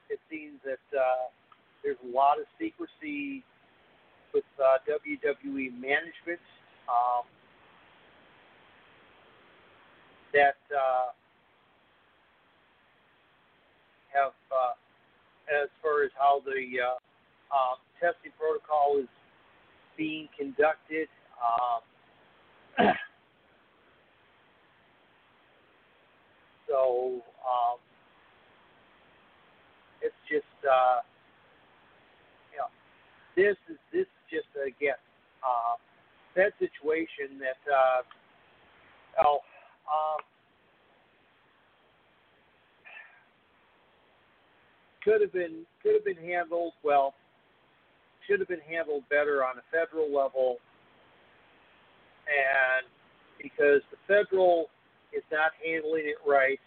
it 0.09 0.19
seems 0.29 0.59
that 0.63 0.97
uh, 0.97 1.29
there's 1.83 1.97
a 2.03 2.15
lot 2.15 2.39
of 2.39 2.45
secrecy 2.59 3.43
with 4.33 4.43
uh, 4.59 4.77
WWE 4.87 5.71
management 5.73 6.39
um, 6.87 7.23
that 10.33 10.55
uh, 10.71 11.11
have, 14.13 14.33
uh, 14.51 14.73
as 15.51 15.69
far 15.81 16.03
as 16.03 16.11
how 16.17 16.41
the 16.45 16.79
uh, 16.79 16.95
um, 17.51 17.77
testing 17.99 18.31
protocol 18.39 18.97
is 18.99 19.07
being 19.97 20.27
conducted. 20.37 21.07
Um, 21.37 21.81
so 26.67 27.21
um, 27.43 27.77
it's 30.01 30.15
just 30.31 30.47
uh, 30.63 31.01
you 32.51 32.57
know 32.57 32.71
this 33.35 33.57
is 33.69 33.77
this 33.91 34.07
is 34.07 34.23
just 34.31 34.47
again 34.55 34.95
uh, 35.43 35.75
that 36.35 36.53
situation 36.59 37.37
that 37.39 37.59
uh, 37.67 38.01
oh 39.25 39.39
um, 39.91 40.23
could 45.03 45.21
have 45.21 45.33
been 45.33 45.65
could 45.81 45.93
have 45.95 46.05
been 46.05 46.23
handled 46.23 46.73
well 46.83 47.13
should 48.27 48.39
have 48.39 48.49
been 48.49 48.61
handled 48.69 49.03
better 49.09 49.43
on 49.43 49.57
a 49.57 49.65
federal 49.71 50.05
level. 50.05 50.57
And 52.29 52.85
because 53.41 53.81
the 53.89 53.97
federal 54.07 54.67
is 55.11 55.23
not 55.31 55.51
handling 55.63 56.05
it 56.05 56.17
right 56.25 56.59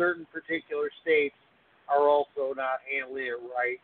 certain 0.00 0.26
particular 0.32 0.88
states 1.02 1.34
are 1.88 2.08
also 2.08 2.54
not 2.56 2.80
handling 2.88 3.26
it 3.26 3.40
right. 3.52 3.76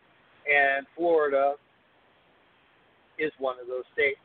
And 0.49 0.86
Florida 0.97 1.55
is 3.18 3.32
one 3.38 3.57
of 3.61 3.66
those 3.66 3.84
states. 3.92 4.22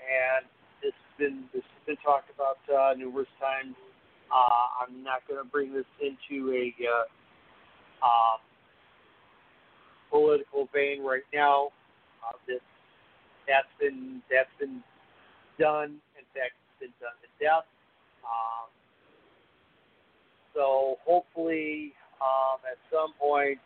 And 0.00 0.46
has 0.84 0.94
been 1.18 1.44
this 1.52 1.62
has 1.62 1.82
been 1.86 2.00
talked 2.04 2.30
about 2.30 2.58
uh, 2.70 2.94
numerous 2.96 3.28
times 3.40 3.74
uh, 4.32 4.82
I'm 4.82 5.02
not 5.02 5.26
going 5.28 5.42
to 5.42 5.48
bring 5.48 5.72
this 5.72 5.86
into 6.00 6.52
a 6.52 6.74
uh, 6.84 8.04
um, 8.04 8.38
political 10.10 10.68
vein 10.72 11.02
right 11.02 11.26
now. 11.32 11.68
Uh, 12.26 12.36
this 12.46 12.60
that's 13.46 13.68
been 13.80 14.22
that's 14.30 14.50
been 14.58 14.82
done. 15.58 16.00
In 16.18 16.26
fact, 16.34 16.54
it's 16.58 16.80
been 16.80 16.94
done 17.00 17.14
to 17.22 17.44
death. 17.44 17.66
Um, 18.24 18.68
so 20.54 20.96
hopefully, 21.04 21.92
um, 22.20 22.58
at 22.70 22.78
some 22.90 23.12
point, 23.20 23.58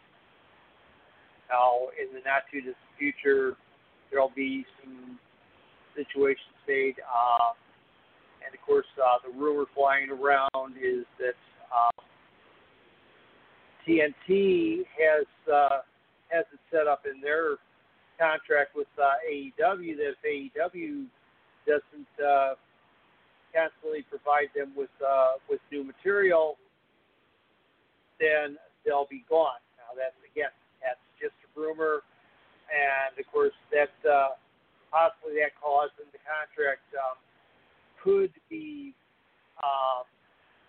now 1.48 1.88
in 2.00 2.12
the 2.12 2.20
not 2.26 2.42
too 2.52 2.58
distant 2.58 2.76
future, 2.98 3.56
there'll 4.10 4.32
be 4.34 4.64
some 4.82 5.18
situations 5.96 6.54
made. 6.68 6.96
Um, 7.00 7.56
and 8.50 8.58
of 8.58 8.66
course, 8.66 8.86
uh, 8.98 9.18
the 9.22 9.38
rumor 9.38 9.64
flying 9.74 10.10
around 10.10 10.74
is 10.76 11.06
that 11.18 11.38
um, 11.70 12.04
TNT 13.86 14.82
has 14.98 15.26
uh, 15.46 15.78
has 16.28 16.44
it 16.52 16.60
set 16.70 16.86
up 16.86 17.06
in 17.06 17.20
their 17.20 17.56
contract 18.18 18.74
with 18.74 18.90
uh, 18.98 19.14
AEW 19.22 19.96
that 19.96 20.14
if 20.18 20.22
AEW 20.26 21.06
doesn't 21.66 22.14
uh, 22.18 22.54
constantly 23.54 24.02
provide 24.10 24.50
them 24.54 24.72
with 24.76 24.90
uh, 24.98 25.38
with 25.48 25.60
new 25.70 25.84
material, 25.84 26.56
then 28.18 28.56
they'll 28.84 29.08
be 29.10 29.24
gone. 29.30 29.62
Now 29.78 29.94
that's 29.94 30.18
again 30.26 30.50
that's 30.82 31.02
just 31.22 31.38
a 31.46 31.48
rumor, 31.54 32.02
and 32.66 33.14
of 33.14 33.26
course 33.30 33.54
that 33.70 33.94
uh, 34.02 34.34
possibly 34.90 35.38
that 35.38 35.54
clause 35.54 35.94
in 36.02 36.10
the 36.10 36.18
contract. 36.26 36.82
Um, 36.98 37.14
could 38.02 38.32
be 38.48 38.94
um, 39.62 40.04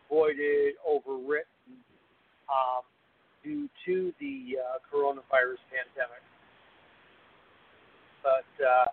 voided, 0.09 0.73
overwritten 0.87 1.79
um, 2.49 2.83
due 3.43 3.69
to 3.85 4.13
the 4.19 4.57
uh, 4.59 4.77
coronavirus 4.93 5.61
pandemic. 5.71 6.23
But 8.23 8.65
uh, 8.65 8.85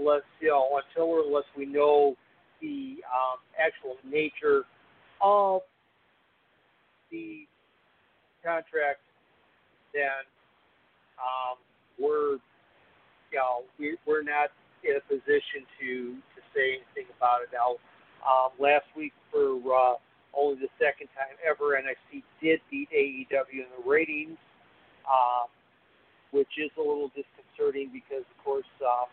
let's 0.00 0.24
you 0.40 0.48
know 0.48 0.80
until 0.88 1.10
or 1.10 1.24
unless 1.24 1.44
we 1.56 1.66
know 1.66 2.16
the 2.60 2.96
um, 3.04 3.38
actual 3.60 3.96
nature 4.08 4.62
of 5.20 5.60
the 7.10 7.46
contract, 8.42 9.00
then 9.92 10.24
um, 11.18 11.58
we're 12.00 12.32
you 13.30 13.38
know 13.38 13.62
we, 13.78 13.96
we're 14.06 14.22
not 14.22 14.50
in 14.82 14.96
a 14.96 15.00
position 15.08 15.64
to 15.80 16.16
say 16.54 16.80
anything 16.80 17.10
about 17.18 17.42
it. 17.42 17.50
Now, 17.52 17.76
um, 18.24 18.50
last 18.58 18.86
week 18.96 19.12
for 19.30 19.58
uh, 19.74 19.94
only 20.36 20.60
the 20.60 20.72
second 20.78 21.08
time 21.14 21.36
ever, 21.44 21.76
NXT 21.76 22.22
did 22.40 22.60
beat 22.70 22.88
AEW 22.90 23.66
in 23.66 23.70
the 23.76 23.82
ratings, 23.88 24.38
um, 25.06 25.50
which 26.30 26.50
is 26.58 26.70
a 26.78 26.80
little 26.80 27.10
disconcerting 27.14 27.90
because, 27.92 28.24
of 28.24 28.44
course, 28.44 28.70
um, 28.82 29.06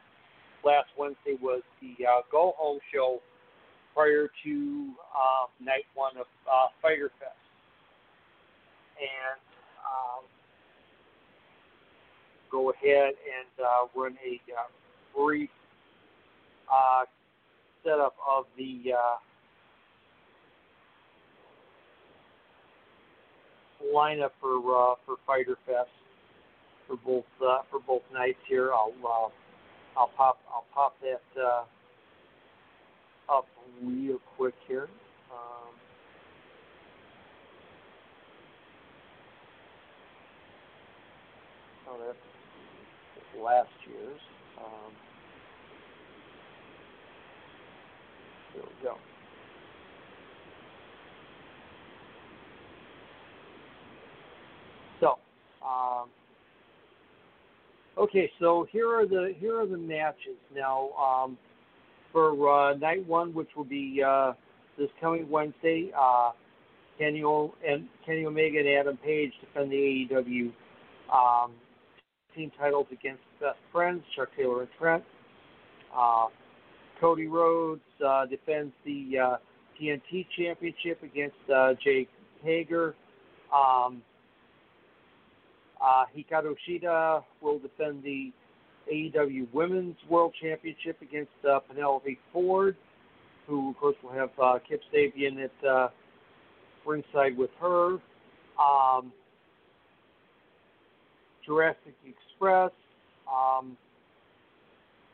last 0.63 0.87
Wednesday 0.97 1.37
was 1.41 1.61
the 1.81 2.05
uh, 2.05 2.21
Go 2.31 2.53
Home 2.57 2.79
show 2.93 3.19
prior 3.93 4.29
to 4.43 4.51
um, 4.51 5.49
night 5.59 5.85
one 5.95 6.15
of 6.17 6.27
uh, 6.47 6.67
Fyter 6.81 7.11
Fest. 7.19 7.35
And 8.97 9.41
um, 9.83 10.23
go 12.51 12.71
ahead 12.71 13.13
and 13.17 13.51
uh, 13.59 13.99
run 13.99 14.17
a 14.25 14.39
uh, 14.53 14.67
brief 15.15 15.49
uh, 16.71 17.05
setup 17.83 18.15
of 18.29 18.45
the 18.57 18.93
uh, 18.93 19.17
lineup 23.95 24.31
for 24.39 24.57
uh, 24.57 24.95
for 25.05 25.15
Fyter 25.25 25.57
Fest 25.65 25.89
for 26.87 26.97
both 26.97 27.25
uh, 27.41 27.59
for 27.69 27.79
both 27.79 28.03
nights 28.13 28.39
here. 28.47 28.71
I'll 28.73 28.93
uh, 29.03 29.29
I'll 29.99 30.11
pop 30.15 30.39
I'll 30.53 30.65
pop 30.73 30.95
that 31.01 31.41
uh, 31.41 31.63
up 33.31 33.47
real 33.83 34.19
quick 34.37 34.55
here. 34.67 34.89
Um, 35.31 35.73
oh, 41.89 41.97
that's 42.05 43.41
last 43.41 43.69
year's. 43.87 44.19
Um, 44.57 45.10
There 48.53 48.63
we 48.63 48.83
go. 48.83 48.95
So, 54.99 55.17
um, 55.65 56.09
okay, 57.97 58.29
so 58.39 58.67
here 58.71 58.87
are 58.89 59.05
the 59.07 59.33
here 59.39 59.59
are 59.59 59.65
the 59.67 59.77
matches 59.77 60.37
now 60.55 60.89
um, 60.91 61.37
for 62.11 62.49
uh, 62.49 62.75
night 62.75 63.05
one, 63.07 63.33
which 63.33 63.49
will 63.55 63.63
be 63.63 64.01
uh, 64.05 64.33
this 64.77 64.89
coming 64.99 65.29
Wednesday. 65.29 65.91
Uh, 65.99 66.31
Kenny, 66.97 67.23
o- 67.23 67.53
and 67.67 67.87
Kenny 68.05 68.25
Omega 68.25 68.59
and 68.59 68.67
Adam 68.67 68.97
Page 68.97 69.31
defend 69.41 69.71
the 69.71 70.07
AEW 70.11 70.51
um, 71.11 71.51
team 72.35 72.51
titles 72.59 72.85
against 72.91 73.21
Best 73.39 73.57
Friends, 73.71 74.03
Chuck 74.15 74.29
Taylor 74.37 74.61
and 74.61 74.69
Trent. 74.77 75.03
Uh, 75.95 76.27
Cody 77.01 77.25
Rhodes 77.25 77.81
uh, 78.05 78.27
defends 78.27 78.71
the 78.85 79.17
uh, 79.17 79.37
TNT 79.81 80.27
Championship 80.37 81.01
against 81.01 81.35
uh, 81.53 81.73
Jake 81.83 82.09
Hager. 82.43 82.95
Um, 83.53 84.03
uh, 85.83 86.05
Hikaru 86.15 86.55
Shida 86.69 87.23
will 87.41 87.57
defend 87.57 88.03
the 88.03 88.31
AEW 88.93 89.47
Women's 89.51 89.97
World 90.07 90.35
Championship 90.39 91.01
against 91.01 91.31
uh, 91.49 91.59
Penelope 91.59 92.19
Ford, 92.31 92.77
who, 93.47 93.71
of 93.71 93.77
course, 93.77 93.95
will 94.03 94.11
have 94.11 94.29
uh, 94.41 94.59
Kip 94.67 94.81
Sabian 94.93 95.43
at 95.43 95.67
uh, 95.67 95.87
ringside 96.85 97.35
with 97.35 97.49
her. 97.59 97.97
Um, 98.59 99.11
Jurassic 101.43 101.95
Express. 102.05 102.71
Um, 103.27 103.75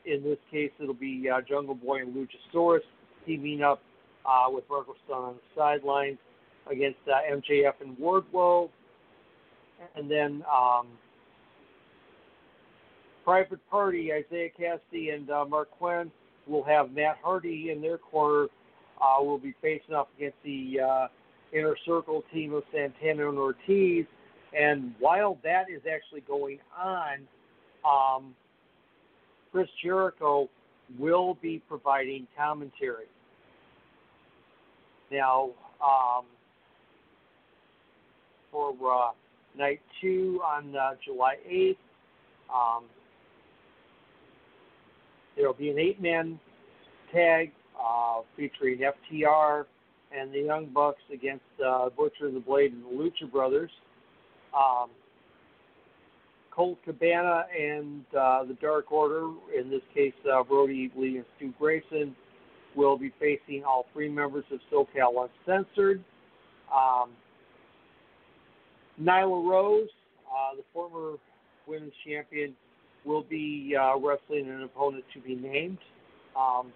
in 0.08 0.22
this 0.22 0.38
case, 0.50 0.70
it'll 0.80 0.94
be 0.94 1.28
uh, 1.28 1.40
Jungle 1.48 1.74
Boy 1.74 2.00
and 2.00 2.14
Luchasaurus 2.14 2.80
teaming 3.26 3.62
up 3.62 3.82
uh, 4.24 4.50
with 4.50 4.64
Marko 4.68 4.94
Stunt 5.04 5.24
on 5.24 5.34
the 5.34 5.60
sidelines 5.60 6.18
against 6.70 6.98
uh, 7.06 7.34
MJF 7.34 7.74
and 7.80 7.96
Wardlow. 7.98 8.70
And 9.96 10.10
then 10.10 10.42
um, 10.52 10.88
Private 13.24 13.60
Party, 13.70 14.10
Isiah 14.10 14.48
Kassidy 14.58 15.14
and 15.14 15.30
uh, 15.30 15.44
Marq 15.48 15.66
Quen 15.78 16.10
will 16.46 16.64
have 16.64 16.92
Matt 16.92 17.18
Hardy 17.22 17.70
in 17.70 17.80
their 17.80 17.98
corner. 17.98 18.48
Uh, 19.00 19.22
will 19.22 19.38
be 19.38 19.54
facing 19.62 19.94
off 19.94 20.08
against 20.16 20.38
the 20.44 20.80
uh, 20.80 21.06
Inner 21.52 21.76
Circle 21.86 22.24
team 22.32 22.52
of 22.52 22.64
Santana 22.72 23.28
and 23.28 23.38
Ortiz. 23.38 24.06
And 24.58 24.92
while 24.98 25.38
that 25.44 25.70
is 25.70 25.82
actually 25.88 26.22
going 26.22 26.58
on, 26.76 27.28
um, 27.84 28.34
Chris 29.50 29.68
Jericho 29.82 30.48
will 30.98 31.36
be 31.40 31.62
providing 31.68 32.26
commentary. 32.36 33.06
Now, 35.10 35.50
um, 35.82 36.24
for 38.50 38.70
uh, 38.70 39.10
night 39.56 39.80
two 40.00 40.40
on 40.44 40.74
uh, 40.76 40.90
July 41.04 41.36
8th, 41.50 41.76
um, 42.52 42.84
there 45.36 45.46
will 45.46 45.54
be 45.54 45.70
an 45.70 45.78
eight 45.78 46.00
man 46.00 46.38
tag 47.12 47.52
uh, 47.80 48.20
featuring 48.36 48.80
FTR 48.80 49.64
and 50.16 50.32
the 50.32 50.40
Young 50.40 50.66
Bucks 50.66 51.02
against 51.12 51.44
uh, 51.64 51.90
Butcher 51.96 52.26
and 52.26 52.36
the 52.36 52.40
Blade 52.40 52.72
and 52.72 52.84
the 52.84 52.88
Lucha 52.88 53.30
Brothers. 53.30 53.70
Um, 54.54 54.90
Colt 56.58 56.78
Cabana 56.84 57.44
and 57.56 58.04
uh, 58.18 58.42
the 58.42 58.54
Dark 58.60 58.90
Order, 58.90 59.28
in 59.56 59.70
this 59.70 59.80
case, 59.94 60.12
uh, 60.28 60.42
Brodie 60.42 60.90
Lee 60.96 61.18
and 61.18 61.24
Stu 61.36 61.54
Grayson, 61.56 62.16
will 62.74 62.98
be 62.98 63.12
facing 63.20 63.62
all 63.62 63.86
three 63.92 64.08
members 64.08 64.42
of 64.50 64.58
SoCal 64.72 65.28
Uncensored. 65.46 66.02
Um, 66.74 67.10
Nyla 69.00 69.48
Rose, 69.48 69.88
uh, 70.26 70.56
the 70.56 70.64
former 70.74 71.18
women's 71.68 71.92
champion, 72.04 72.56
will 73.04 73.22
be 73.22 73.76
uh, 73.80 73.96
wrestling 73.96 74.50
an 74.50 74.64
opponent 74.64 75.04
to 75.14 75.20
be 75.20 75.36
named. 75.36 75.78
Um, 76.36 76.72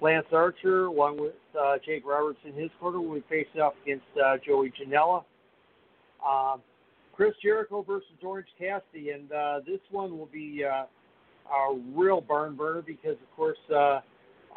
Lance 0.00 0.26
Archer, 0.32 0.86
along 0.86 1.20
with 1.20 1.34
uh, 1.56 1.74
Jake 1.86 2.04
Roberts 2.04 2.40
in 2.44 2.60
his 2.60 2.70
corner, 2.80 3.00
will 3.00 3.14
be 3.14 3.24
facing 3.28 3.60
off 3.60 3.74
against 3.84 4.06
uh, 4.20 4.38
Joey 4.44 4.72
Janela. 4.72 5.22
Um, 6.28 6.62
Chris 7.22 7.34
Jericho 7.40 7.84
versus 7.86 8.08
Orange 8.20 8.48
Cassidy, 8.58 9.10
and 9.10 9.30
uh, 9.30 9.60
this 9.64 9.78
one 9.92 10.18
will 10.18 10.28
be 10.32 10.64
uh, 10.68 10.86
a 11.54 11.78
real 11.94 12.20
barn 12.20 12.56
burner 12.56 12.82
because, 12.82 13.12
of 13.12 13.36
course, 13.36 13.58
uh, 13.72 14.00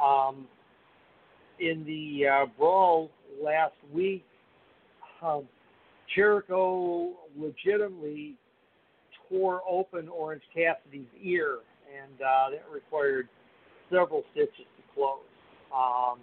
um, 0.03 0.47
in 1.59 1.85
the 1.85 2.27
uh, 2.27 2.45
brawl 2.57 3.11
last 3.39 3.75
week, 3.93 4.25
um, 5.21 5.43
Jericho 6.15 7.11
legitimately 7.37 8.33
tore 9.29 9.61
open 9.69 10.09
Orange 10.09 10.41
Cassidy's 10.51 11.05
ear, 11.21 11.59
and 11.95 12.19
uh, 12.19 12.49
that 12.49 12.63
required 12.73 13.29
several 13.91 14.23
stitches 14.31 14.55
to 14.57 14.95
close. 14.95 15.19
Um, 15.71 16.17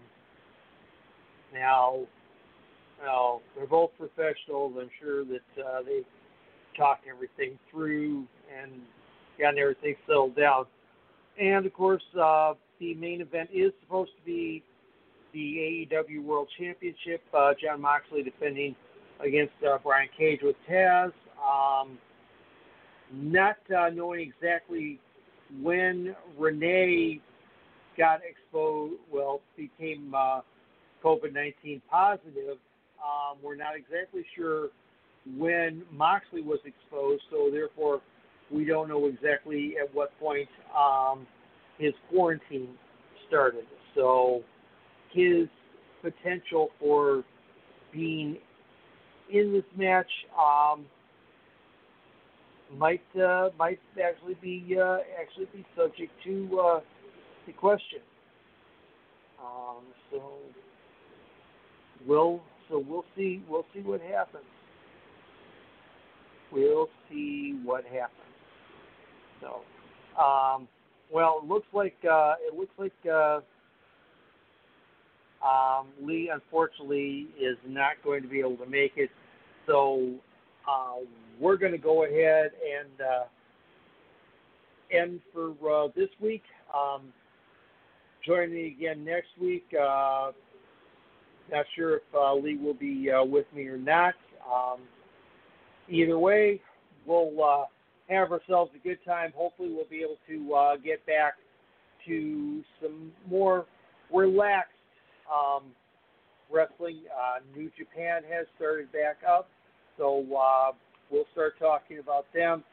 now, 1.55 2.01
now, 3.01 3.43
they're 3.55 3.69
both 3.69 3.91
professionals. 3.97 4.75
I'm 4.81 4.91
sure 5.01 5.25
that 5.25 5.65
uh, 5.65 5.83
they 5.87 6.03
talked 6.77 7.07
everything 7.09 7.59
through 7.71 8.27
and 8.61 8.73
gotten 9.39 9.59
everything 9.59 9.97
settled 10.07 10.37
down. 10.37 10.65
And 11.41 11.67
of 11.67 11.73
course, 11.73 12.03
uh, 12.21 12.55
the 12.79 12.95
main 12.95 13.21
event 13.21 13.51
is 13.53 13.73
supposed 13.83 14.11
to 14.19 14.25
be 14.25 14.63
the 15.33 15.89
AEW 15.91 16.23
World 16.23 16.49
Championship. 16.59 17.23
Uh, 17.33 17.53
Jon 17.61 17.81
Moxley 17.81 18.23
defending 18.23 18.77
against 19.21 19.55
uh, 19.67 19.79
Brian 19.83 20.09
Cage 20.17 20.41
with 20.43 20.57
Taz. 20.71 21.13
Um, 21.43 21.99
not 23.13 23.57
uh, 23.77 23.89
knowing 23.91 24.21
exactly 24.21 24.99
when 25.61 26.15
Renee 26.39 27.21
got 27.99 28.21
exposed, 28.29 28.95
well, 29.13 29.41
became 29.57 30.15
uh, 30.15 30.41
COVID 31.05 31.33
19 31.33 31.83
positive. 31.91 32.59
Um, 32.99 33.39
we're 33.43 33.57
not 33.57 33.75
exactly 33.77 34.25
sure 34.37 34.69
when 35.37 35.83
Moxley 35.93 36.43
was 36.43 36.59
exposed, 36.65 37.23
so 37.31 37.49
therefore 37.51 38.01
we 38.51 38.65
don't 38.65 38.89
know 38.89 39.07
exactly 39.07 39.75
at 39.83 39.93
what 39.95 40.19
point 40.19 40.49
um, 40.77 41.27
his 41.79 41.93
quarantine 42.11 42.69
started. 43.29 43.65
So 43.95 44.43
his 45.13 45.49
potential 46.03 46.71
for 46.79 47.25
being 47.93 48.39
in 49.33 49.53
this 49.53 49.65
match 49.77 50.11
um, 50.39 50.85
might 52.77 53.03
uh, 53.17 53.51
might 53.59 53.81
actually 54.03 54.37
be 54.41 54.77
uh, 54.81 54.99
actually 55.21 55.47
be 55.55 55.65
subject 55.77 56.13
to 56.25 56.61
uh, 56.61 56.81
the 57.47 57.53
question. 57.53 58.01
Um, 59.41 59.83
so 60.11 60.33
we'll 62.07 62.41
so 62.69 62.85
we'll 62.87 63.05
see 63.17 63.43
we'll 63.49 63.67
see 63.75 63.81
what 63.81 64.01
happens. 64.01 64.45
We'll 66.53 66.89
see 67.11 67.59
what 67.65 67.85
happens. 67.85 68.19
So, 69.41 69.63
um, 70.23 70.69
well, 71.13 71.41
it 71.43 71.49
looks 71.49 71.67
like 71.73 71.97
uh, 72.09 72.35
it 72.41 72.55
looks 72.57 72.73
like 72.79 72.93
uh, 73.11 73.41
um, 75.47 75.89
Lee 76.01 76.31
unfortunately 76.33 77.29
is 77.41 77.57
not 77.67 77.95
going 78.05 78.23
to 78.23 78.29
be 78.29 78.41
able 78.41 78.57
to 78.57 78.67
make 78.67 78.93
it. 78.97 79.11
So 79.67 80.13
uh, 80.69 81.05
we're 81.41 81.57
going 81.57 81.73
to 81.73 81.79
go 81.79 82.05
ahead 82.05 82.53
and 82.79 83.01
uh, 83.01 83.25
end 84.97 85.21
for 85.33 85.55
uh, 85.71 85.89
this 85.97 86.09
week. 86.21 86.43
Um, 86.75 87.13
join 88.25 88.53
me 88.53 88.69
again 88.69 89.05
next 89.05 89.31
week. 89.41 89.67
Uh, 89.73 90.33
not 91.51 91.67
sure 91.75 91.97
if 91.97 92.03
uh, 92.15 92.35
Lee 92.35 92.57
will 92.57 92.75
be 92.75 93.11
uh, 93.11 93.25
with 93.25 93.47
me 93.55 93.67
or 93.67 93.79
not. 93.79 94.15
Um, 94.51 94.81
either 95.89 96.19
way, 96.19 96.61
we'll 97.07 97.43
uh, 97.43 97.65
have 98.09 98.33
ourselves 98.33 98.71
a 98.75 98.87
good 98.87 98.99
time. 99.05 99.33
Hopefully, 99.37 99.71
we'll 99.73 99.89
be 99.89 100.03
able 100.03 100.19
to 100.29 100.55
uh, 100.55 100.77
get 100.77 101.05
back 101.07 101.35
to 102.07 102.63
some 102.81 103.13
more 103.31 103.67
relaxed 104.13 104.71
um, 105.33 105.65
wrestling. 106.53 107.01
Uh, 107.11 107.41
New 107.57 107.71
Japan 107.79 108.23
has 108.29 108.47
started 108.57 108.91
back 108.93 109.19
up, 109.29 109.49
so 109.97 110.25
uh, 110.37 110.73
we'll 111.11 111.27
start 111.33 111.59
talking 111.59 111.99
about 111.99 112.27
them. 112.35 112.65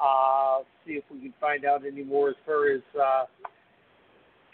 Uh, 0.00 0.60
see 0.86 0.92
if 0.92 1.04
we 1.10 1.18
can 1.18 1.34
find 1.40 1.64
out 1.64 1.82
any 1.84 2.04
more 2.04 2.30
as 2.30 2.36
far 2.46 2.70
as 2.72 2.82
uh, 3.00 3.24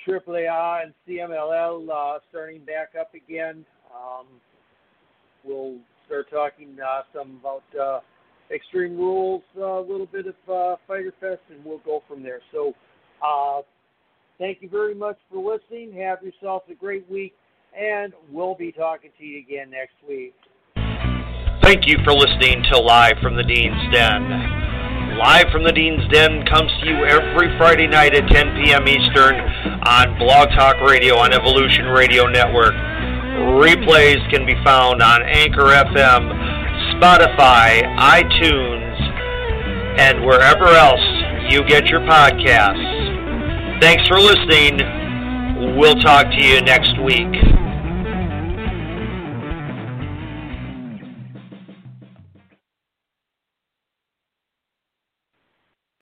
AAA 0.06 0.84
and 0.84 0.94
CMLL 1.06 1.88
uh, 1.88 2.18
starting 2.30 2.64
back 2.64 2.92
up 2.98 3.12
again. 3.14 3.64
Um, 3.94 4.26
we'll 5.44 5.76
start 6.06 6.30
talking 6.30 6.76
uh, 6.80 7.02
some 7.14 7.40
about 7.40 7.62
uh, 7.80 8.00
Extreme 8.54 8.96
Rules, 8.96 9.42
uh, 9.56 9.80
a 9.80 9.80
little 9.80 10.06
bit 10.06 10.26
of 10.26 10.34
uh, 10.48 10.76
Fyter 10.86 11.14
Fest, 11.20 11.40
and 11.50 11.64
we'll 11.64 11.78
go 11.78 12.02
from 12.08 12.22
there. 12.22 12.40
So, 12.52 12.74
uh, 13.26 13.62
thank 14.38 14.60
you 14.60 14.68
very 14.68 14.94
much 14.94 15.16
for 15.30 15.42
listening. 15.42 15.92
Have 16.00 16.22
yourself 16.22 16.64
a 16.70 16.74
great 16.74 17.08
week, 17.10 17.34
and 17.76 18.12
we'll 18.30 18.54
be 18.54 18.72
talking 18.72 19.10
to 19.18 19.24
you 19.24 19.38
again 19.40 19.70
next 19.70 19.94
week. 20.06 20.34
Thank 21.62 21.86
you 21.86 21.96
for 22.04 22.12
listening 22.12 22.62
to 22.72 22.78
Live 22.78 23.16
from 23.22 23.36
the 23.36 23.44
Dean's 23.44 23.92
Den. 23.92 24.62
Live 25.16 25.46
from 25.50 25.64
the 25.64 25.72
Dean's 25.72 26.06
Den 26.12 26.44
comes 26.44 26.70
to 26.82 26.86
you 26.86 27.04
every 27.06 27.56
Friday 27.56 27.86
night 27.86 28.14
at 28.14 28.28
10 28.28 28.64
p.m. 28.64 28.86
Eastern 28.86 29.36
on 29.86 30.18
Blog 30.18 30.48
Talk 30.58 30.80
Radio 30.80 31.16
on 31.16 31.32
Evolution 31.32 31.86
Radio 31.86 32.26
Network. 32.26 32.74
Replays 33.34 34.18
can 34.30 34.46
be 34.46 34.54
found 34.64 35.02
on 35.02 35.22
Anchor 35.22 35.72
FM, 35.74 36.30
Spotify, 36.94 37.82
iTunes, 37.98 39.00
and 39.98 40.24
wherever 40.24 40.66
else 40.66 41.00
you 41.50 41.64
get 41.64 41.86
your 41.86 42.00
podcasts. 42.00 43.80
Thanks 43.80 44.06
for 44.06 44.18
listening. 44.18 45.76
We'll 45.76 46.00
talk 46.00 46.26
to 46.26 46.44
you 46.44 46.60
next 46.60 47.00
week. 47.02 47.53